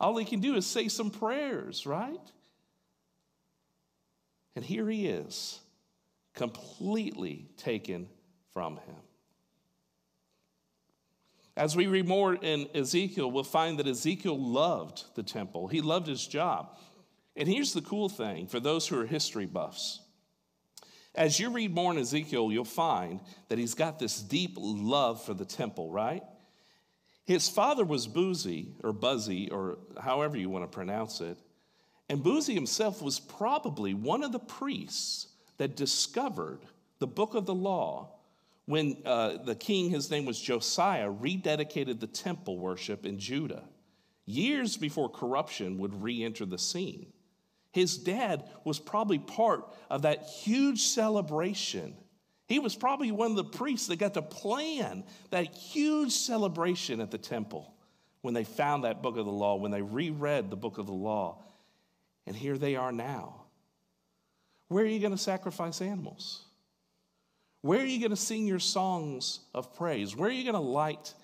All 0.00 0.16
he 0.16 0.24
can 0.24 0.40
do 0.40 0.54
is 0.54 0.66
say 0.66 0.88
some 0.88 1.10
prayers, 1.10 1.86
right? 1.86 2.32
And 4.56 4.64
here 4.64 4.88
he 4.88 5.06
is, 5.06 5.60
completely 6.34 7.48
taken 7.56 8.08
from 8.52 8.76
him. 8.76 8.96
As 11.56 11.76
we 11.76 11.86
read 11.86 12.08
more 12.08 12.34
in 12.34 12.68
Ezekiel, 12.74 13.30
we'll 13.30 13.44
find 13.44 13.78
that 13.78 13.86
Ezekiel 13.86 14.38
loved 14.38 15.04
the 15.14 15.22
temple, 15.22 15.68
he 15.68 15.80
loved 15.80 16.06
his 16.06 16.26
job. 16.26 16.76
And 17.36 17.48
here's 17.48 17.72
the 17.72 17.82
cool 17.82 18.08
thing 18.08 18.46
for 18.46 18.60
those 18.60 18.86
who 18.86 19.00
are 19.00 19.06
history 19.06 19.46
buffs 19.46 20.00
as 21.14 21.38
you 21.38 21.50
read 21.50 21.74
more 21.74 21.92
in 21.92 21.98
Ezekiel, 21.98 22.50
you'll 22.50 22.64
find 22.64 23.20
that 23.48 23.58
he's 23.58 23.74
got 23.74 23.98
this 23.98 24.20
deep 24.20 24.54
love 24.56 25.22
for 25.22 25.32
the 25.32 25.44
temple, 25.44 25.90
right? 25.90 26.22
His 27.24 27.48
father 27.48 27.84
was 27.84 28.08
Buzi, 28.08 28.72
or 28.82 28.92
Buzzy, 28.92 29.48
or 29.50 29.78
however 30.00 30.36
you 30.36 30.50
want 30.50 30.64
to 30.64 30.74
pronounce 30.74 31.20
it. 31.20 31.38
And 32.08 32.22
Buzi 32.22 32.54
himself 32.54 33.00
was 33.00 33.20
probably 33.20 33.94
one 33.94 34.24
of 34.24 34.32
the 34.32 34.40
priests 34.40 35.28
that 35.58 35.76
discovered 35.76 36.60
the 36.98 37.06
book 37.06 37.34
of 37.34 37.46
the 37.46 37.54
law 37.54 38.10
when 38.66 38.96
uh, 39.04 39.38
the 39.44 39.54
king, 39.54 39.90
his 39.90 40.10
name 40.10 40.24
was 40.24 40.40
Josiah, 40.40 41.10
rededicated 41.10 42.00
the 42.00 42.06
temple 42.06 42.58
worship 42.58 43.04
in 43.04 43.18
Judah, 43.18 43.64
years 44.24 44.76
before 44.76 45.08
corruption 45.08 45.78
would 45.78 46.02
re 46.02 46.24
enter 46.24 46.46
the 46.46 46.58
scene. 46.58 47.12
His 47.72 47.98
dad 47.98 48.48
was 48.64 48.78
probably 48.78 49.18
part 49.18 49.68
of 49.90 50.02
that 50.02 50.22
huge 50.22 50.80
celebration. 50.80 51.94
He 52.46 52.58
was 52.58 52.76
probably 52.76 53.10
one 53.10 53.32
of 53.32 53.36
the 53.36 53.44
priests 53.44 53.88
that 53.88 53.96
got 53.96 54.14
to 54.14 54.22
plan 54.22 55.04
that 55.30 55.54
huge 55.54 56.12
celebration 56.12 57.00
at 57.00 57.10
the 57.10 57.18
temple 57.18 57.74
when 58.22 58.32
they 58.32 58.44
found 58.44 58.84
that 58.84 59.02
book 59.02 59.16
of 59.16 59.26
the 59.26 59.32
law, 59.32 59.56
when 59.56 59.70
they 59.70 59.82
reread 59.82 60.48
the 60.50 60.56
book 60.56 60.78
of 60.78 60.86
the 60.86 60.92
law. 60.92 61.42
And 62.26 62.34
here 62.34 62.56
they 62.56 62.76
are 62.76 62.92
now. 62.92 63.43
Where 64.68 64.84
are 64.84 64.88
you 64.88 65.00
going 65.00 65.12
to 65.12 65.18
sacrifice 65.18 65.80
animals? 65.80 66.44
Where 67.60 67.80
are 67.80 67.86
you 67.86 67.98
going 67.98 68.10
to 68.10 68.16
sing 68.16 68.46
your 68.46 68.58
songs 68.58 69.40
of 69.54 69.74
praise? 69.74 70.14
Where 70.14 70.28
are 70.28 70.32
you 70.32 70.44
going 70.44 70.54
to 70.54 70.60
light 70.60 71.14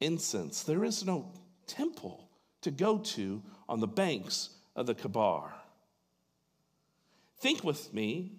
incense? 0.00 0.62
There 0.62 0.84
is 0.84 1.04
no 1.04 1.32
temple 1.66 2.28
to 2.62 2.70
go 2.70 2.98
to 2.98 3.42
on 3.68 3.80
the 3.80 3.86
banks 3.86 4.50
of 4.76 4.86
the 4.86 4.94
Kebar. 4.94 5.50
Think 7.38 7.64
with 7.64 7.92
me 7.94 8.32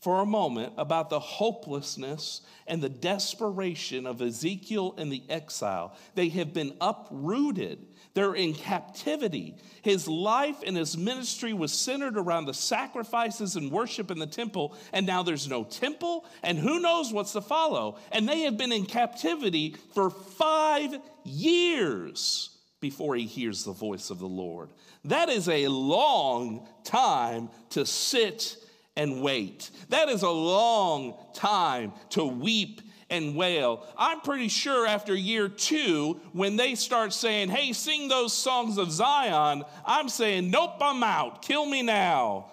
for 0.00 0.20
a 0.20 0.26
moment 0.26 0.72
about 0.78 1.10
the 1.10 1.20
hopelessness 1.20 2.40
and 2.66 2.82
the 2.82 2.88
desperation 2.88 4.06
of 4.06 4.22
Ezekiel 4.22 4.94
and 4.96 5.12
the 5.12 5.22
exile. 5.28 5.94
They 6.14 6.30
have 6.30 6.54
been 6.54 6.74
uprooted, 6.80 7.86
they're 8.14 8.34
in 8.34 8.54
captivity. 8.54 9.56
His 9.82 10.08
life 10.08 10.56
and 10.66 10.76
his 10.76 10.96
ministry 10.96 11.52
was 11.52 11.72
centered 11.72 12.16
around 12.16 12.46
the 12.46 12.54
sacrifices 12.54 13.56
and 13.56 13.70
worship 13.70 14.10
in 14.10 14.18
the 14.18 14.26
temple, 14.26 14.74
and 14.92 15.06
now 15.06 15.22
there's 15.22 15.48
no 15.48 15.64
temple, 15.64 16.24
and 16.42 16.58
who 16.58 16.80
knows 16.80 17.12
what's 17.12 17.32
to 17.34 17.42
follow. 17.42 17.98
And 18.10 18.28
they 18.28 18.40
have 18.40 18.56
been 18.56 18.72
in 18.72 18.86
captivity 18.86 19.76
for 19.94 20.10
five 20.10 20.96
years 21.24 22.56
before 22.80 23.14
he 23.14 23.26
hears 23.26 23.64
the 23.64 23.72
voice 23.72 24.08
of 24.08 24.18
the 24.18 24.26
Lord. 24.26 24.70
That 25.04 25.28
is 25.28 25.48
a 25.48 25.68
long 25.68 26.66
time 26.84 27.50
to 27.70 27.84
sit 27.84 28.56
and 29.00 29.22
wait. 29.22 29.70
That 29.88 30.10
is 30.10 30.20
a 30.20 30.30
long 30.30 31.14
time 31.32 31.94
to 32.10 32.22
weep 32.22 32.82
and 33.08 33.34
wail. 33.34 33.86
I'm 33.96 34.20
pretty 34.20 34.48
sure 34.48 34.86
after 34.86 35.14
year 35.14 35.48
two, 35.48 36.20
when 36.32 36.56
they 36.56 36.74
start 36.74 37.14
saying, 37.14 37.48
hey, 37.48 37.72
sing 37.72 38.08
those 38.08 38.34
songs 38.34 38.76
of 38.76 38.92
Zion, 38.92 39.64
I'm 39.86 40.10
saying, 40.10 40.50
nope, 40.50 40.74
I'm 40.82 41.02
out. 41.02 41.40
Kill 41.40 41.64
me 41.64 41.80
now. 41.80 42.50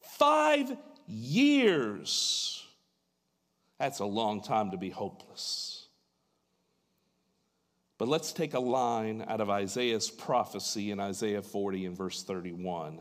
Five 0.00 0.76
years. 1.06 2.66
That's 3.78 4.00
a 4.00 4.04
long 4.04 4.42
time 4.42 4.72
to 4.72 4.76
be 4.76 4.90
hopeless. 4.90 5.86
But 7.98 8.08
let's 8.08 8.32
take 8.32 8.54
a 8.54 8.60
line 8.60 9.24
out 9.28 9.40
of 9.40 9.48
Isaiah's 9.48 10.10
prophecy 10.10 10.90
in 10.90 10.98
Isaiah 10.98 11.42
40 11.42 11.86
and 11.86 11.96
verse 11.96 12.24
31. 12.24 13.00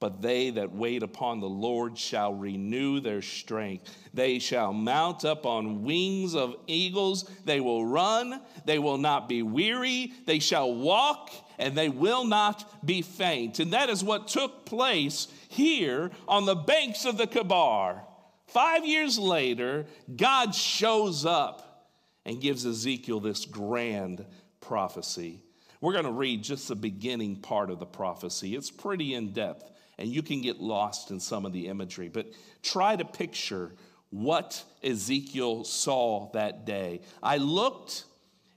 But 0.00 0.20
they 0.20 0.50
that 0.50 0.74
wait 0.74 1.02
upon 1.02 1.40
the 1.40 1.48
Lord 1.48 1.96
shall 1.96 2.34
renew 2.34 3.00
their 3.00 3.22
strength. 3.22 3.96
They 4.12 4.38
shall 4.38 4.72
mount 4.72 5.24
up 5.24 5.46
on 5.46 5.82
wings 5.82 6.34
of 6.34 6.56
eagles. 6.66 7.30
They 7.44 7.60
will 7.60 7.86
run, 7.86 8.40
they 8.64 8.78
will 8.78 8.98
not 8.98 9.28
be 9.28 9.42
weary. 9.42 10.12
They 10.26 10.40
shall 10.40 10.74
walk, 10.74 11.30
and 11.58 11.74
they 11.74 11.88
will 11.88 12.24
not 12.24 12.84
be 12.84 13.02
faint. 13.02 13.60
And 13.60 13.72
that 13.72 13.88
is 13.88 14.02
what 14.02 14.28
took 14.28 14.66
place 14.66 15.28
here 15.48 16.10
on 16.26 16.44
the 16.44 16.56
banks 16.56 17.04
of 17.04 17.16
the 17.16 17.26
Chebar. 17.26 18.00
Five 18.48 18.84
years 18.84 19.18
later, 19.18 19.86
God 20.14 20.54
shows 20.54 21.24
up 21.24 21.88
and 22.26 22.40
gives 22.40 22.66
Ezekiel 22.66 23.20
this 23.20 23.44
grand 23.44 24.24
prophecy. 24.60 25.40
We're 25.80 25.92
going 25.92 26.04
to 26.04 26.12
read 26.12 26.42
just 26.42 26.68
the 26.68 26.76
beginning 26.76 27.36
part 27.36 27.70
of 27.70 27.78
the 27.78 27.86
prophecy. 27.86 28.54
It's 28.54 28.70
pretty 28.70 29.14
in 29.14 29.32
depth 29.32 29.70
and 29.98 30.08
you 30.08 30.22
can 30.22 30.40
get 30.40 30.60
lost 30.60 31.10
in 31.10 31.20
some 31.20 31.46
of 31.46 31.52
the 31.52 31.68
imagery. 31.68 32.08
But 32.08 32.26
try 32.62 32.96
to 32.96 33.04
picture 33.04 33.72
what 34.10 34.62
Ezekiel 34.82 35.64
saw 35.64 36.30
that 36.32 36.64
day. 36.64 37.00
I 37.22 37.38
looked 37.38 38.04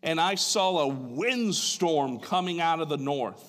and 0.03 0.21
I 0.21 0.35
saw 0.35 0.79
a 0.79 0.87
windstorm 0.87 2.19
coming 2.19 2.61
out 2.61 2.79
of 2.79 2.89
the 2.89 2.97
north, 2.97 3.43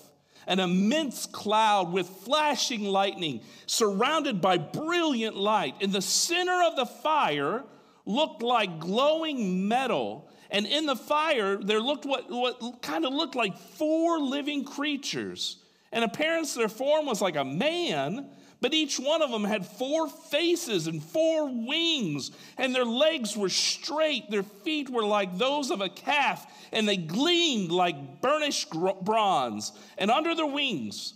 an 0.47 0.61
immense 0.61 1.27
cloud 1.27 1.93
with 1.93 2.09
flashing 2.09 2.85
lightning, 2.85 3.43
surrounded 3.67 4.41
by 4.41 4.57
brilliant 4.57 5.37
light. 5.37 5.75
In 5.81 5.93
the 5.93 6.01
center 6.01 6.63
of 6.63 6.77
the 6.77 6.87
fire 6.87 7.65
looked 8.07 8.43
like 8.43 8.81
glowing 8.81 9.69
metal. 9.69 10.29
And 10.51 10.67
in 10.67 10.87
the 10.87 10.97
fire, 10.97 11.59
there 11.59 11.81
looked 11.81 12.07
what, 12.07 12.31
what 12.31 12.81
kind 12.81 13.05
of 13.05 13.13
looked 13.13 13.37
like 13.37 13.57
four 13.59 14.19
living 14.19 14.65
creatures. 14.65 15.59
In 15.93 16.03
appearance, 16.03 16.55
their 16.55 16.69
form 16.69 17.07
was 17.07 17.23
like 17.23 17.37
a 17.37 17.45
man, 17.45 18.29
but 18.61 18.75
each 18.75 18.99
one 18.99 19.23
of 19.23 19.31
them 19.31 19.45
had 19.45 19.65
four 19.65 20.09
faces 20.09 20.87
and 20.87 21.03
four 21.03 21.47
wings, 21.47 22.31
and 22.57 22.75
their 22.75 22.85
legs 22.85 23.37
were 23.37 23.49
straight. 23.49 24.31
Their 24.31 24.43
feet 24.43 24.91
were 24.91 25.05
like 25.05 25.39
those 25.39 25.71
of 25.71 25.81
a 25.81 25.89
calf, 25.89 26.47
and 26.73 26.89
they 26.89 26.97
gleamed 26.97 27.71
like 27.71 28.21
burnished 28.21 28.71
bronze. 28.71 29.73
And 29.97 30.11
under 30.11 30.35
their 30.35 30.47
wings, 30.47 31.15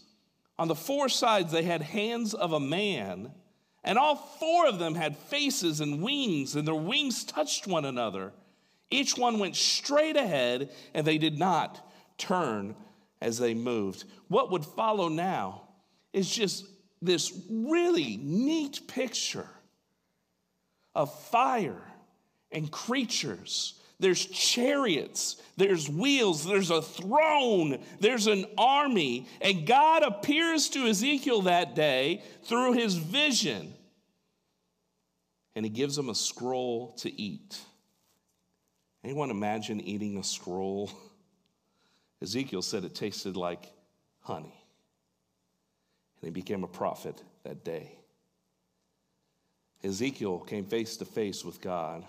on 0.59 0.69
the 0.69 0.75
four 0.75 1.09
sides, 1.09 1.53
they 1.53 1.65
had 1.65 1.83
hands 1.83 2.33
of 2.33 2.53
a 2.53 2.61
man. 2.61 3.33
And 3.85 3.99
all 3.99 4.15
four 4.15 4.67
of 4.69 4.79
them 4.79 4.95
had 4.95 5.17
faces 5.17 5.81
and 5.81 6.03
wings, 6.03 6.55
and 6.55 6.67
their 6.67 6.75
wings 6.75 7.25
touched 7.25 7.67
one 7.67 7.85
another. 7.85 8.33
Each 8.91 9.19
one 9.19 9.39
went 9.39 9.57
straight 9.57 10.17
ahead, 10.17 10.71
and 10.95 11.05
they 11.05 11.19
did 11.19 11.39
not 11.39 11.85
turn 12.17 12.77
as 13.23 13.39
they 13.39 13.55
moved. 13.55 14.05
What 14.29 14.51
would 14.51 14.65
follow 14.65 15.09
now 15.09 15.69
is 16.13 16.29
just 16.29 16.67
this 17.01 17.33
really 17.49 18.19
neat 18.21 18.87
picture 18.87 19.49
of 20.95 21.13
fire 21.31 21.83
and 22.51 22.71
creatures. 22.71 23.75
There's 24.01 24.27
chariots, 24.27 25.37
there's 25.57 25.89
wheels, 25.89 26.45
there's 26.45 26.71
a 26.71 26.83
throne, 26.83 27.79
there's 28.01 28.27
an 28.27 28.45
army. 28.59 29.29
And 29.41 29.67
God 29.67 30.03
appears 30.03 30.69
to 30.71 30.89
Ezekiel 30.89 31.43
that 31.43 31.77
day 31.77 32.25
through 32.43 32.73
his 32.73 32.97
vision. 32.97 33.73
And 35.55 35.65
he 35.65 35.71
gives 35.71 35.97
him 35.97 36.09
a 36.09 36.15
scroll 36.15 36.93
to 36.99 37.21
eat. 37.21 37.61
Anyone 39.05 39.31
imagine 39.31 39.81
eating 39.81 40.19
a 40.19 40.25
scroll? 40.25 40.91
Ezekiel 42.23 42.63
said 42.63 42.85
it 42.85 42.95
tasted 42.95 43.37
like 43.37 43.73
honey. 44.21 44.65
And 46.21 46.29
he 46.29 46.31
became 46.31 46.63
a 46.63 46.69
prophet 46.69 47.21
that 47.43 47.65
day. 47.65 47.99
Ezekiel 49.83 50.39
came 50.39 50.65
face 50.65 50.97
to 50.99 51.05
face 51.05 51.45
with 51.45 51.61
God, 51.61 52.07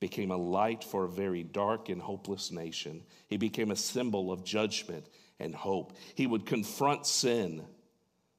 became 0.00 0.32
a 0.32 0.36
light 0.36 0.82
for 0.82 1.04
a 1.04 1.08
very 1.08 1.44
dark 1.44 1.88
and 1.88 2.02
hopeless 2.02 2.50
nation. 2.50 3.04
He 3.28 3.36
became 3.36 3.70
a 3.70 3.76
symbol 3.76 4.32
of 4.32 4.44
judgment 4.44 5.06
and 5.38 5.54
hope. 5.54 5.96
He 6.16 6.26
would 6.26 6.46
confront 6.46 7.06
sin, 7.06 7.62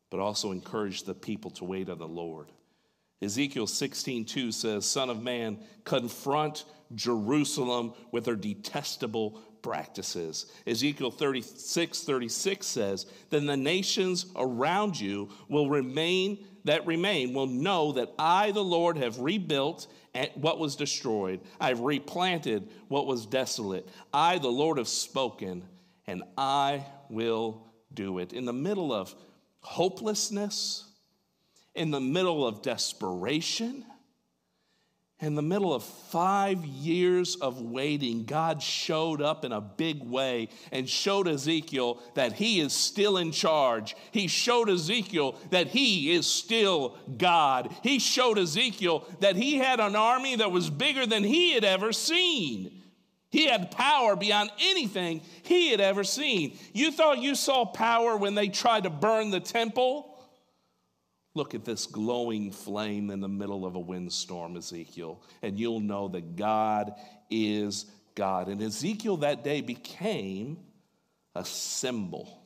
but 0.09 0.19
also 0.19 0.51
encourage 0.51 1.03
the 1.03 1.13
people 1.13 1.51
to 1.51 1.63
wait 1.63 1.89
on 1.89 1.97
the 1.97 2.07
Lord. 2.07 2.51
Ezekiel 3.21 3.67
16:2 3.67 4.51
says, 4.51 4.85
"Son 4.85 5.09
of 5.09 5.23
man, 5.23 5.65
confront 5.85 6.65
Jerusalem 6.93 7.93
with 8.11 8.25
her 8.25 8.35
detestable 8.35 9.39
practices. 9.65 10.45
Ezekiel 10.67 11.09
36 11.09 12.03
36 12.03 12.67
says, 12.67 13.07
Then 13.31 13.47
the 13.47 13.57
nations 13.57 14.27
around 14.35 14.99
you 14.99 15.29
will 15.49 15.69
remain, 15.69 16.45
that 16.65 16.85
remain, 16.85 17.33
will 17.33 17.47
know 17.47 17.93
that 17.93 18.13
I, 18.19 18.51
the 18.51 18.63
Lord, 18.63 18.97
have 18.97 19.17
rebuilt 19.17 19.87
what 20.35 20.59
was 20.59 20.75
destroyed. 20.75 21.41
I've 21.59 21.79
replanted 21.79 22.69
what 22.89 23.07
was 23.07 23.25
desolate. 23.25 23.89
I, 24.13 24.37
the 24.37 24.49
Lord, 24.49 24.77
have 24.77 24.87
spoken, 24.87 25.63
and 26.05 26.21
I 26.37 26.85
will 27.09 27.65
do 27.91 28.19
it. 28.19 28.33
In 28.33 28.45
the 28.45 28.53
middle 28.53 28.93
of 28.93 29.15
hopelessness, 29.61 30.87
in 31.73 31.89
the 31.89 31.99
middle 31.99 32.45
of 32.45 32.61
desperation, 32.61 33.83
in 35.21 35.35
the 35.35 35.41
middle 35.41 35.73
of 35.73 35.83
five 35.83 36.65
years 36.65 37.37
of 37.37 37.61
waiting, 37.61 38.25
God 38.25 38.61
showed 38.61 39.21
up 39.21 39.45
in 39.45 39.53
a 39.53 39.61
big 39.61 40.03
way 40.03 40.49
and 40.73 40.89
showed 40.89 41.27
Ezekiel 41.27 42.01
that 42.15 42.33
he 42.33 42.59
is 42.59 42.73
still 42.73 43.17
in 43.17 43.31
charge. 43.31 43.95
He 44.11 44.27
showed 44.27 44.69
Ezekiel 44.69 45.39
that 45.51 45.67
he 45.67 46.11
is 46.11 46.27
still 46.27 46.97
God. 47.17 47.73
He 47.81 47.99
showed 47.99 48.37
Ezekiel 48.37 49.07
that 49.21 49.37
he 49.37 49.55
had 49.55 49.79
an 49.79 49.95
army 49.95 50.35
that 50.35 50.51
was 50.51 50.69
bigger 50.69 51.05
than 51.05 51.23
he 51.23 51.53
had 51.53 51.63
ever 51.63 51.93
seen. 51.93 52.81
He 53.31 53.47
had 53.47 53.71
power 53.71 54.17
beyond 54.17 54.49
anything 54.59 55.21
he 55.43 55.71
had 55.71 55.79
ever 55.79 56.03
seen. 56.03 56.57
You 56.73 56.91
thought 56.91 57.19
you 57.19 57.35
saw 57.35 57.65
power 57.65 58.17
when 58.17 58.35
they 58.35 58.49
tried 58.49 58.83
to 58.83 58.89
burn 58.89 59.31
the 59.31 59.39
temple? 59.39 60.14
Look 61.35 61.53
at 61.53 61.65
this 61.65 61.85
glowing 61.85 62.49
flame 62.51 63.11
in 63.11 63.19
the 63.19 63.27
middle 63.27 63.65
of 63.65 63.75
a 63.75 63.79
windstorm, 63.79 64.55
Ezekiel, 64.55 65.21
and 65.41 65.59
you'll 65.59 65.81
know 65.81 66.07
that 66.07 66.37
God 66.37 66.93
is 67.29 67.85
God. 68.15 68.47
And 68.47 68.61
Ezekiel 68.61 69.17
that 69.17 69.43
day 69.43 69.59
became 69.59 70.57
a 71.35 71.43
symbol. 71.43 72.41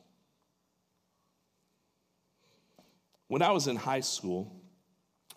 When 3.28 3.42
I 3.42 3.52
was 3.52 3.68
in 3.68 3.76
high 3.76 4.00
school, 4.00 4.60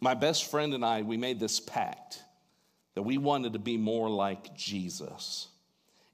my 0.02 0.16
best 0.16 0.50
friend 0.50 0.74
and 0.74 0.84
I, 0.84 1.04
we 1.04 1.16
made 1.16 1.40
this 1.40 1.60
pact 1.60 2.24
that 2.96 3.04
we 3.04 3.20
wanted 3.20 3.54
to 3.54 3.60
be 3.60 3.78
more 3.78 4.10
like 4.10 4.56
Jesus. 4.58 5.48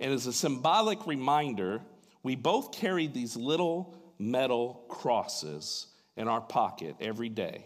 And 0.01 0.11
as 0.11 0.27
a 0.27 0.33
symbolic 0.33 1.07
reminder, 1.07 1.81
we 2.21 2.35
both 2.35 2.73
carried 2.73 3.13
these 3.13 3.37
little 3.37 3.95
metal 4.17 4.83
crosses 4.89 5.87
in 6.19 6.27
our 6.27 6.41
pocket 6.41 6.97
every 6.99 7.29
day, 7.29 7.63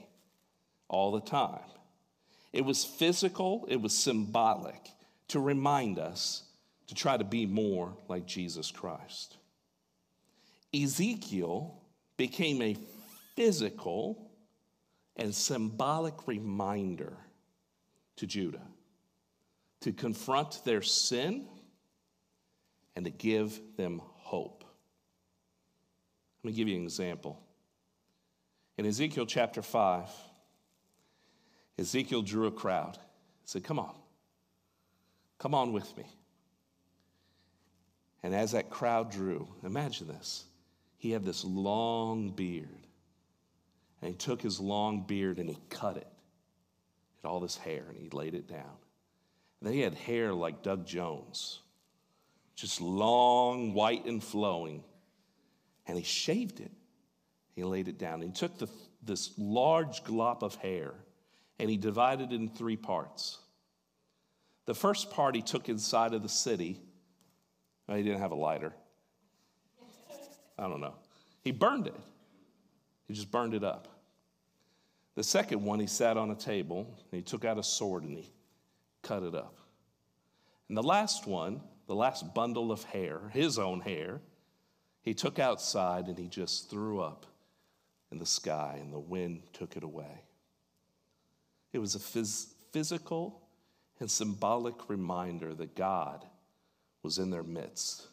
all 0.87 1.11
the 1.11 1.19
time. 1.19 1.59
It 2.53 2.63
was 2.63 2.85
physical, 2.85 3.65
it 3.67 3.81
was 3.81 3.97
symbolic 3.97 4.79
to 5.29 5.39
remind 5.39 5.97
us 5.97 6.43
to 6.85 6.93
try 6.93 7.17
to 7.17 7.23
be 7.23 7.47
more 7.47 7.97
like 8.07 8.27
Jesus 8.27 8.69
Christ. 8.69 9.37
Ezekiel 10.71 11.81
became 12.15 12.61
a 12.61 12.77
physical 13.35 14.29
and 15.15 15.33
symbolic 15.33 16.27
reminder 16.27 17.17
to 18.17 18.27
Judah 18.27 18.67
to 19.81 19.91
confront 19.91 20.63
their 20.63 20.83
sin 20.83 21.47
and 22.95 23.05
to 23.05 23.11
give 23.11 23.59
them 23.77 23.99
hope. 24.03 24.63
Let 26.43 26.51
me 26.51 26.55
give 26.55 26.67
you 26.67 26.77
an 26.77 26.83
example. 26.83 27.39
In 28.77 28.85
Ezekiel 28.85 29.25
chapter 29.25 29.61
5, 29.61 30.09
Ezekiel 31.77 32.21
drew 32.21 32.47
a 32.47 32.51
crowd. 32.51 32.97
He 33.41 33.47
said, 33.47 33.63
Come 33.63 33.79
on, 33.79 33.93
come 35.37 35.53
on 35.53 35.73
with 35.73 35.95
me. 35.97 36.05
And 38.23 38.33
as 38.33 38.53
that 38.53 38.69
crowd 38.69 39.11
drew, 39.11 39.47
imagine 39.63 40.07
this. 40.07 40.45
He 40.97 41.11
had 41.11 41.25
this 41.25 41.43
long 41.43 42.29
beard. 42.29 42.87
And 44.01 44.11
he 44.11 44.15
took 44.15 44.41
his 44.41 44.59
long 44.59 45.05
beard 45.05 45.39
and 45.39 45.49
he 45.49 45.57
cut 45.69 45.97
it. 45.97 46.07
He 46.07 47.19
had 47.21 47.29
all 47.29 47.41
this 47.41 47.57
hair 47.57 47.83
and 47.89 47.97
he 47.97 48.09
laid 48.09 48.33
it 48.33 48.47
down. 48.47 48.77
And 49.59 49.67
then 49.67 49.73
he 49.73 49.81
had 49.81 49.93
hair 49.93 50.33
like 50.33 50.63
Doug 50.63 50.85
Jones, 50.85 51.59
just 52.55 52.81
long, 52.81 53.73
white, 53.73 54.05
and 54.05 54.23
flowing. 54.23 54.83
And 55.85 55.97
he 55.97 56.03
shaved 56.03 56.59
it. 56.59 56.71
He 57.55 57.63
laid 57.63 57.87
it 57.87 57.97
down. 57.97 58.21
He 58.21 58.29
took 58.29 58.57
the, 58.57 58.67
this 59.03 59.31
large 59.37 60.03
glop 60.03 60.41
of 60.41 60.55
hair 60.55 60.93
and 61.59 61.69
he 61.69 61.77
divided 61.77 62.31
it 62.31 62.35
in 62.35 62.49
three 62.49 62.77
parts. 62.77 63.39
The 64.65 64.73
first 64.73 65.11
part 65.11 65.35
he 65.35 65.41
took 65.41 65.69
inside 65.69 66.13
of 66.13 66.23
the 66.23 66.29
city. 66.29 66.79
he 67.87 68.03
didn't 68.03 68.19
have 68.19 68.31
a 68.31 68.35
lighter. 68.35 68.73
I 70.57 70.63
don't 70.63 70.81
know. 70.81 70.95
He 71.41 71.51
burned 71.51 71.87
it. 71.87 71.99
He 73.07 73.13
just 73.13 73.31
burned 73.31 73.53
it 73.53 73.63
up. 73.63 73.87
The 75.15 75.23
second 75.23 75.63
one, 75.63 75.79
he 75.79 75.87
sat 75.87 76.17
on 76.17 76.31
a 76.31 76.35
table 76.35 76.87
and 77.11 77.19
he 77.19 77.21
took 77.21 77.45
out 77.45 77.59
a 77.59 77.63
sword 77.63 78.03
and 78.03 78.17
he 78.17 78.31
cut 79.03 79.21
it 79.21 79.35
up. 79.35 79.57
And 80.69 80.77
the 80.77 80.83
last 80.83 81.27
one, 81.27 81.61
the 81.87 81.95
last 81.95 82.33
bundle 82.33 82.71
of 82.71 82.83
hair, 82.83 83.29
his 83.31 83.59
own 83.59 83.81
hair, 83.81 84.21
he 85.01 85.13
took 85.13 85.37
outside 85.37 86.07
and 86.07 86.17
he 86.17 86.27
just 86.27 86.69
threw 86.69 86.99
up 86.99 87.27
in 88.13 88.19
the 88.19 88.25
sky 88.27 88.77
and 88.79 88.93
the 88.93 88.99
wind 88.99 89.41
took 89.53 89.75
it 89.75 89.83
away. 89.83 90.21
It 91.73 91.79
was 91.79 91.95
a 91.95 91.99
phys- 91.99 92.53
physical 92.71 93.41
and 93.99 94.09
symbolic 94.09 94.87
reminder 94.87 95.55
that 95.55 95.75
God 95.75 96.23
was 97.01 97.17
in 97.17 97.31
their 97.31 97.41
midst. 97.41 98.07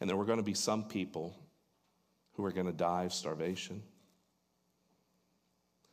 And 0.00 0.08
there 0.08 0.16
were 0.16 0.24
going 0.24 0.38
to 0.38 0.42
be 0.42 0.54
some 0.54 0.84
people 0.84 1.36
who 2.32 2.42
were 2.42 2.50
going 2.50 2.66
to 2.66 2.72
die 2.72 3.04
of 3.04 3.12
starvation. 3.12 3.82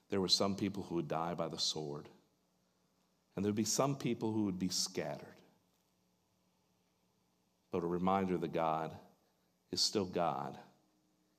There 0.09 0.21
were 0.21 0.29
some 0.29 0.55
people 0.55 0.83
who 0.83 0.95
would 0.95 1.09
die 1.09 1.33
by 1.33 1.49
the 1.49 1.59
sword. 1.59 2.07
And 3.35 3.43
there 3.43 3.49
would 3.49 3.57
be 3.57 3.65
some 3.65 3.97
people 3.97 4.31
who 4.31 4.45
would 4.45 4.57
be 4.57 4.69
scattered. 4.69 5.27
But 7.71 7.83
a 7.83 7.87
reminder 7.87 8.37
that 8.37 8.53
God 8.53 8.91
is 9.69 9.81
still 9.81 10.05
God, 10.05 10.57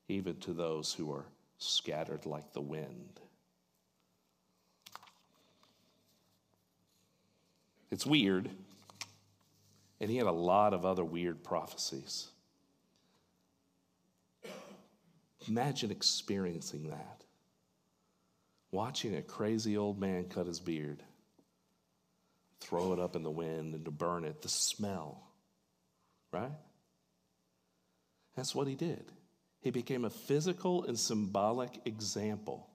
even 0.07 0.35
to 0.41 0.53
those 0.53 0.93
who 0.93 1.11
are 1.11 1.25
scattered 1.57 2.25
like 2.25 2.53
the 2.53 2.61
wind. 2.61 3.19
It's 7.91 8.05
weird. 8.05 8.49
And 9.99 10.09
he 10.09 10.17
had 10.17 10.27
a 10.27 10.31
lot 10.31 10.73
of 10.73 10.85
other 10.85 11.05
weird 11.05 11.43
prophecies. 11.43 12.27
Imagine 15.47 15.91
experiencing 15.91 16.89
that. 16.89 17.23
Watching 18.71 19.15
a 19.15 19.21
crazy 19.21 19.77
old 19.77 19.99
man 19.99 20.25
cut 20.25 20.47
his 20.47 20.59
beard, 20.59 21.03
throw 22.59 22.93
it 22.93 22.99
up 22.99 23.15
in 23.15 23.21
the 23.21 23.29
wind, 23.29 23.75
and 23.75 23.85
to 23.85 23.91
burn 23.91 24.23
it, 24.23 24.41
the 24.41 24.49
smell, 24.49 25.21
right? 26.31 26.51
That's 28.35 28.55
what 28.55 28.67
he 28.67 28.73
did. 28.73 29.05
He 29.63 29.71
became 29.71 30.03
a 30.03 30.09
physical 30.09 30.83
and 30.83 30.99
symbolic 30.99 31.79
example 31.85 32.69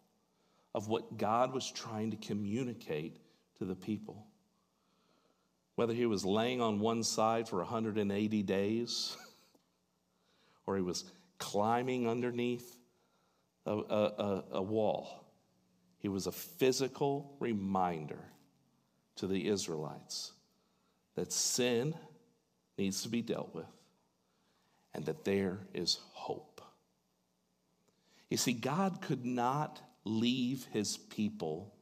of 0.74 0.88
what 0.88 1.18
God 1.18 1.52
was 1.52 1.70
trying 1.70 2.10
to 2.12 2.16
communicate 2.16 3.18
to 3.58 3.66
the 3.66 3.74
people 3.74 4.26
whether 5.74 5.92
he 5.92 6.06
was 6.06 6.24
laying 6.24 6.62
on 6.62 6.80
one 6.80 7.04
side 7.04 7.46
for 7.46 7.58
180 7.58 8.42
days 8.42 9.16
or 10.66 10.76
he 10.76 10.82
was 10.82 11.04
climbing 11.38 12.08
underneath 12.08 12.78
a, 13.66 13.76
a, 13.76 14.44
a, 14.52 14.62
wall, 14.62 15.26
he 15.98 16.08
was 16.08 16.26
a 16.26 16.32
physical 16.32 17.36
reminder 17.38 18.18
to 19.16 19.26
the 19.26 19.46
Israelites 19.46 20.32
that 21.16 21.32
sin 21.32 21.94
needs 22.78 23.02
to 23.02 23.10
be 23.10 23.20
dealt 23.20 23.54
with 23.54 23.70
and 24.94 25.04
that 25.04 25.24
there 25.24 25.60
is 25.74 25.98
hope. 26.12 26.47
You 28.30 28.36
see, 28.36 28.52
God 28.52 29.00
could 29.00 29.24
not 29.24 29.80
leave 30.04 30.66
his 30.72 30.96
people 30.96 31.74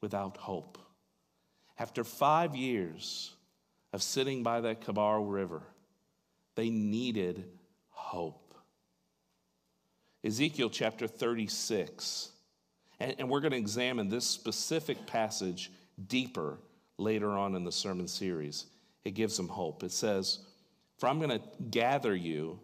without 0.00 0.36
hope. 0.36 0.78
After 1.78 2.04
five 2.04 2.56
years 2.56 3.34
of 3.92 4.02
sitting 4.02 4.42
by 4.42 4.60
that 4.62 4.80
Kebar 4.80 5.20
River, 5.22 5.62
they 6.54 6.70
needed 6.70 7.44
hope. 7.90 8.54
Ezekiel 10.24 10.70
chapter 10.70 11.06
36, 11.06 12.30
and, 12.98 13.14
and 13.18 13.28
we're 13.28 13.40
going 13.40 13.52
to 13.52 13.58
examine 13.58 14.08
this 14.08 14.26
specific 14.26 15.06
passage 15.06 15.70
deeper 16.08 16.58
later 16.98 17.30
on 17.30 17.54
in 17.54 17.64
the 17.64 17.72
sermon 17.72 18.08
series. 18.08 18.66
It 19.04 19.12
gives 19.12 19.36
them 19.36 19.48
hope. 19.48 19.84
It 19.84 19.92
says, 19.92 20.40
For 20.98 21.08
I'm 21.08 21.18
going 21.20 21.38
to 21.38 21.42
gather 21.70 22.14
you, 22.14 22.58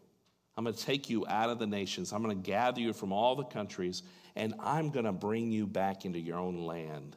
I'm 0.57 0.65
going 0.65 0.77
to 0.77 0.85
take 0.85 1.09
you 1.09 1.27
out 1.27 1.51
of 1.51 1.59
the 1.59 1.67
nations, 1.67 2.12
I'm 2.12 2.23
going 2.23 2.37
to 2.37 2.51
gather 2.51 2.81
you 2.81 2.93
from 2.93 3.12
all 3.12 3.37
the 3.37 3.45
countries, 3.45 4.03
and 4.37 4.55
I'm 4.61 4.91
going 4.91 5.07
to 5.07 5.12
bring 5.12 5.51
you 5.51 5.67
back 5.67 6.05
into 6.05 6.19
your 6.19 6.38
own 6.38 6.67
land. 6.67 7.17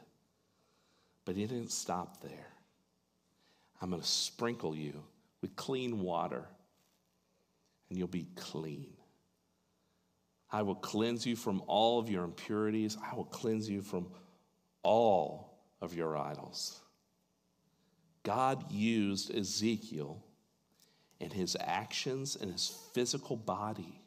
But 1.24 1.36
he 1.36 1.46
didn't 1.46 1.72
stop 1.72 2.22
there. 2.22 2.46
I'm 3.80 3.90
going 3.90 4.00
to 4.00 4.08
sprinkle 4.08 4.74
you 4.74 5.02
with 5.42 5.54
clean 5.56 6.00
water, 6.00 6.44
and 7.88 7.98
you'll 7.98 8.08
be 8.08 8.26
clean. 8.36 8.92
I 10.50 10.62
will 10.62 10.76
cleanse 10.76 11.26
you 11.26 11.36
from 11.36 11.62
all 11.66 11.98
of 11.98 12.08
your 12.08 12.24
impurities. 12.24 12.96
I 13.02 13.14
will 13.14 13.24
cleanse 13.24 13.68
you 13.68 13.82
from 13.82 14.06
all 14.82 15.58
of 15.82 15.94
your 15.94 16.16
idols. 16.16 16.80
God 18.22 18.70
used 18.70 19.34
Ezekiel 19.34 20.22
and 21.20 21.32
his 21.32 21.56
actions 21.58 22.36
and 22.36 22.52
his 22.52 22.74
physical 22.92 23.36
body 23.36 24.00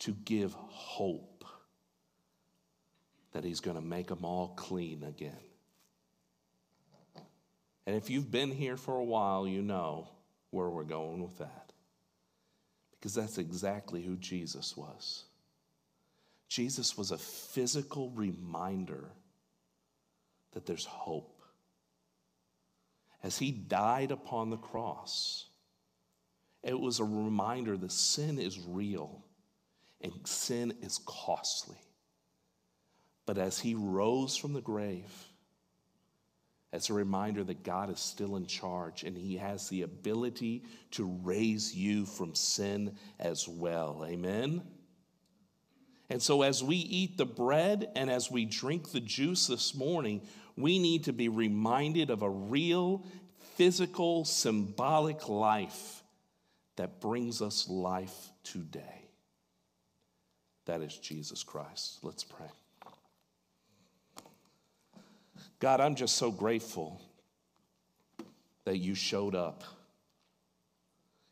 to 0.00 0.12
give 0.24 0.52
hope 0.54 1.44
that 3.32 3.44
he's 3.44 3.60
going 3.60 3.76
to 3.76 3.82
make 3.82 4.08
them 4.08 4.24
all 4.24 4.48
clean 4.56 5.02
again. 5.04 5.32
And 7.86 7.96
if 7.96 8.10
you've 8.10 8.30
been 8.30 8.50
here 8.50 8.76
for 8.76 8.96
a 8.96 9.04
while, 9.04 9.46
you 9.46 9.62
know 9.62 10.08
where 10.50 10.68
we're 10.68 10.84
going 10.84 11.22
with 11.22 11.38
that. 11.38 11.72
Because 12.92 13.14
that's 13.14 13.38
exactly 13.38 14.02
who 14.02 14.16
Jesus 14.16 14.76
was. 14.76 15.24
Jesus 16.48 16.96
was 16.96 17.10
a 17.10 17.18
physical 17.18 18.10
reminder 18.10 19.10
that 20.52 20.66
there's 20.66 20.84
hope. 20.84 21.42
As 23.22 23.38
he 23.38 23.50
died 23.50 24.10
upon 24.10 24.50
the 24.50 24.56
cross, 24.56 25.46
it 26.62 26.78
was 26.78 27.00
a 27.00 27.04
reminder 27.04 27.76
that 27.76 27.92
sin 27.92 28.38
is 28.38 28.60
real 28.60 29.24
and 30.00 30.12
sin 30.24 30.74
is 30.82 31.00
costly. 31.06 31.78
But 33.26 33.38
as 33.38 33.58
he 33.58 33.74
rose 33.74 34.36
from 34.36 34.52
the 34.52 34.60
grave, 34.60 35.10
as 36.72 36.88
a 36.88 36.94
reminder 36.94 37.44
that 37.44 37.62
God 37.62 37.90
is 37.90 38.00
still 38.00 38.36
in 38.36 38.46
charge 38.46 39.04
and 39.04 39.16
He 39.16 39.36
has 39.36 39.68
the 39.68 39.82
ability 39.82 40.64
to 40.92 41.04
raise 41.22 41.74
you 41.74 42.06
from 42.06 42.34
sin 42.34 42.96
as 43.18 43.46
well. 43.46 44.04
Amen? 44.08 44.62
And 46.08 46.22
so, 46.22 46.42
as 46.42 46.64
we 46.64 46.76
eat 46.76 47.18
the 47.18 47.26
bread 47.26 47.90
and 47.94 48.10
as 48.10 48.30
we 48.30 48.44
drink 48.44 48.90
the 48.90 49.00
juice 49.00 49.46
this 49.46 49.74
morning, 49.74 50.22
we 50.56 50.78
need 50.78 51.04
to 51.04 51.12
be 51.12 51.28
reminded 51.28 52.10
of 52.10 52.22
a 52.22 52.30
real, 52.30 53.04
physical, 53.56 54.24
symbolic 54.24 55.28
life 55.28 56.01
that 56.76 57.00
brings 57.00 57.42
us 57.42 57.68
life 57.68 58.30
today. 58.44 59.08
That 60.66 60.80
is 60.80 60.96
Jesus 60.96 61.42
Christ. 61.42 61.98
Let's 62.02 62.24
pray. 62.24 62.46
God, 65.58 65.80
I'm 65.80 65.94
just 65.94 66.16
so 66.16 66.30
grateful 66.30 67.00
that 68.64 68.78
you 68.78 68.94
showed 68.94 69.34
up. 69.34 69.62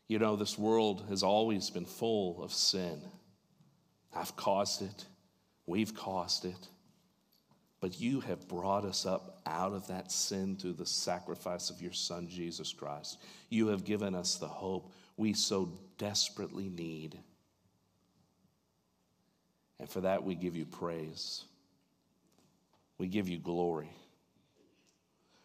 You 0.07 0.19
know, 0.19 0.35
this 0.35 0.57
world 0.57 1.05
has 1.09 1.23
always 1.23 1.69
been 1.69 1.85
full 1.85 2.43
of 2.43 2.51
sin. 2.51 3.01
I've 4.13 4.35
caused 4.35 4.81
it, 4.81 5.05
we've 5.65 5.95
caused 5.95 6.45
it. 6.45 6.67
But 7.79 7.99
you 7.99 8.19
have 8.19 8.47
brought 8.47 8.85
us 8.85 9.07
up 9.07 9.41
out 9.47 9.73
of 9.73 9.87
that 9.87 10.11
sin 10.11 10.55
through 10.55 10.73
the 10.73 10.85
sacrifice 10.85 11.71
of 11.71 11.81
your 11.81 11.93
Son, 11.93 12.27
Jesus 12.29 12.71
Christ. 12.71 13.17
You 13.49 13.67
have 13.67 13.83
given 13.83 14.13
us 14.13 14.35
the 14.35 14.47
hope 14.47 14.93
we 15.21 15.33
so 15.33 15.71
desperately 15.99 16.67
need. 16.67 17.15
And 19.79 19.87
for 19.87 20.01
that, 20.01 20.23
we 20.23 20.33
give 20.33 20.55
you 20.55 20.65
praise. 20.65 21.43
We 22.97 23.07
give 23.07 23.29
you 23.29 23.37
glory. 23.37 23.91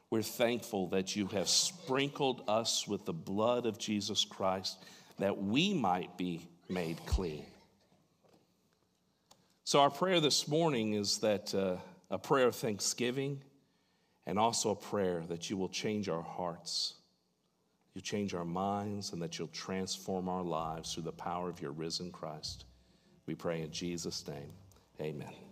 We're 0.09 0.23
thankful 0.23 0.89
that 0.89 1.15
you 1.15 1.27
have 1.27 1.47
sprinkled 1.47 2.43
us 2.49 2.89
with 2.89 3.05
the 3.05 3.13
blood 3.13 3.67
of 3.67 3.79
Jesus 3.79 4.25
Christ 4.25 4.83
that 5.19 5.37
we 5.37 5.75
might 5.75 6.17
be 6.17 6.49
made 6.71 6.97
clean. 7.05 7.45
So, 9.65 9.81
our 9.81 9.91
prayer 9.91 10.21
this 10.21 10.49
morning 10.49 10.95
is 10.95 11.19
that 11.19 11.55
uh, 11.55 11.77
a 12.11 12.17
prayer 12.17 12.47
of 12.47 12.57
thanksgiving 12.57 13.43
and 14.25 14.39
also 14.39 14.71
a 14.71 14.77
prayer 14.77 15.23
that 15.29 15.51
you 15.51 15.59
will 15.59 15.69
change 15.69 16.09
our 16.09 16.23
hearts, 16.23 16.95
you 17.97 18.03
change 18.03 18.35
our 18.35 18.45
minds, 18.45 19.15
and 19.15 19.23
that 19.23 19.39
you'll 19.39 19.49
transform 19.49 20.29
our 20.29 20.43
lives 20.43 20.93
through 20.93 21.05
the 21.05 21.13
power 21.13 21.49
of 21.49 21.63
your 21.63 21.73
risen 21.73 22.13
Christ. 22.13 22.67
We 23.25 23.35
pray 23.35 23.63
in 23.63 23.71
Jesus' 23.71 24.29
name. 24.29 24.53
Amen. 25.01 25.46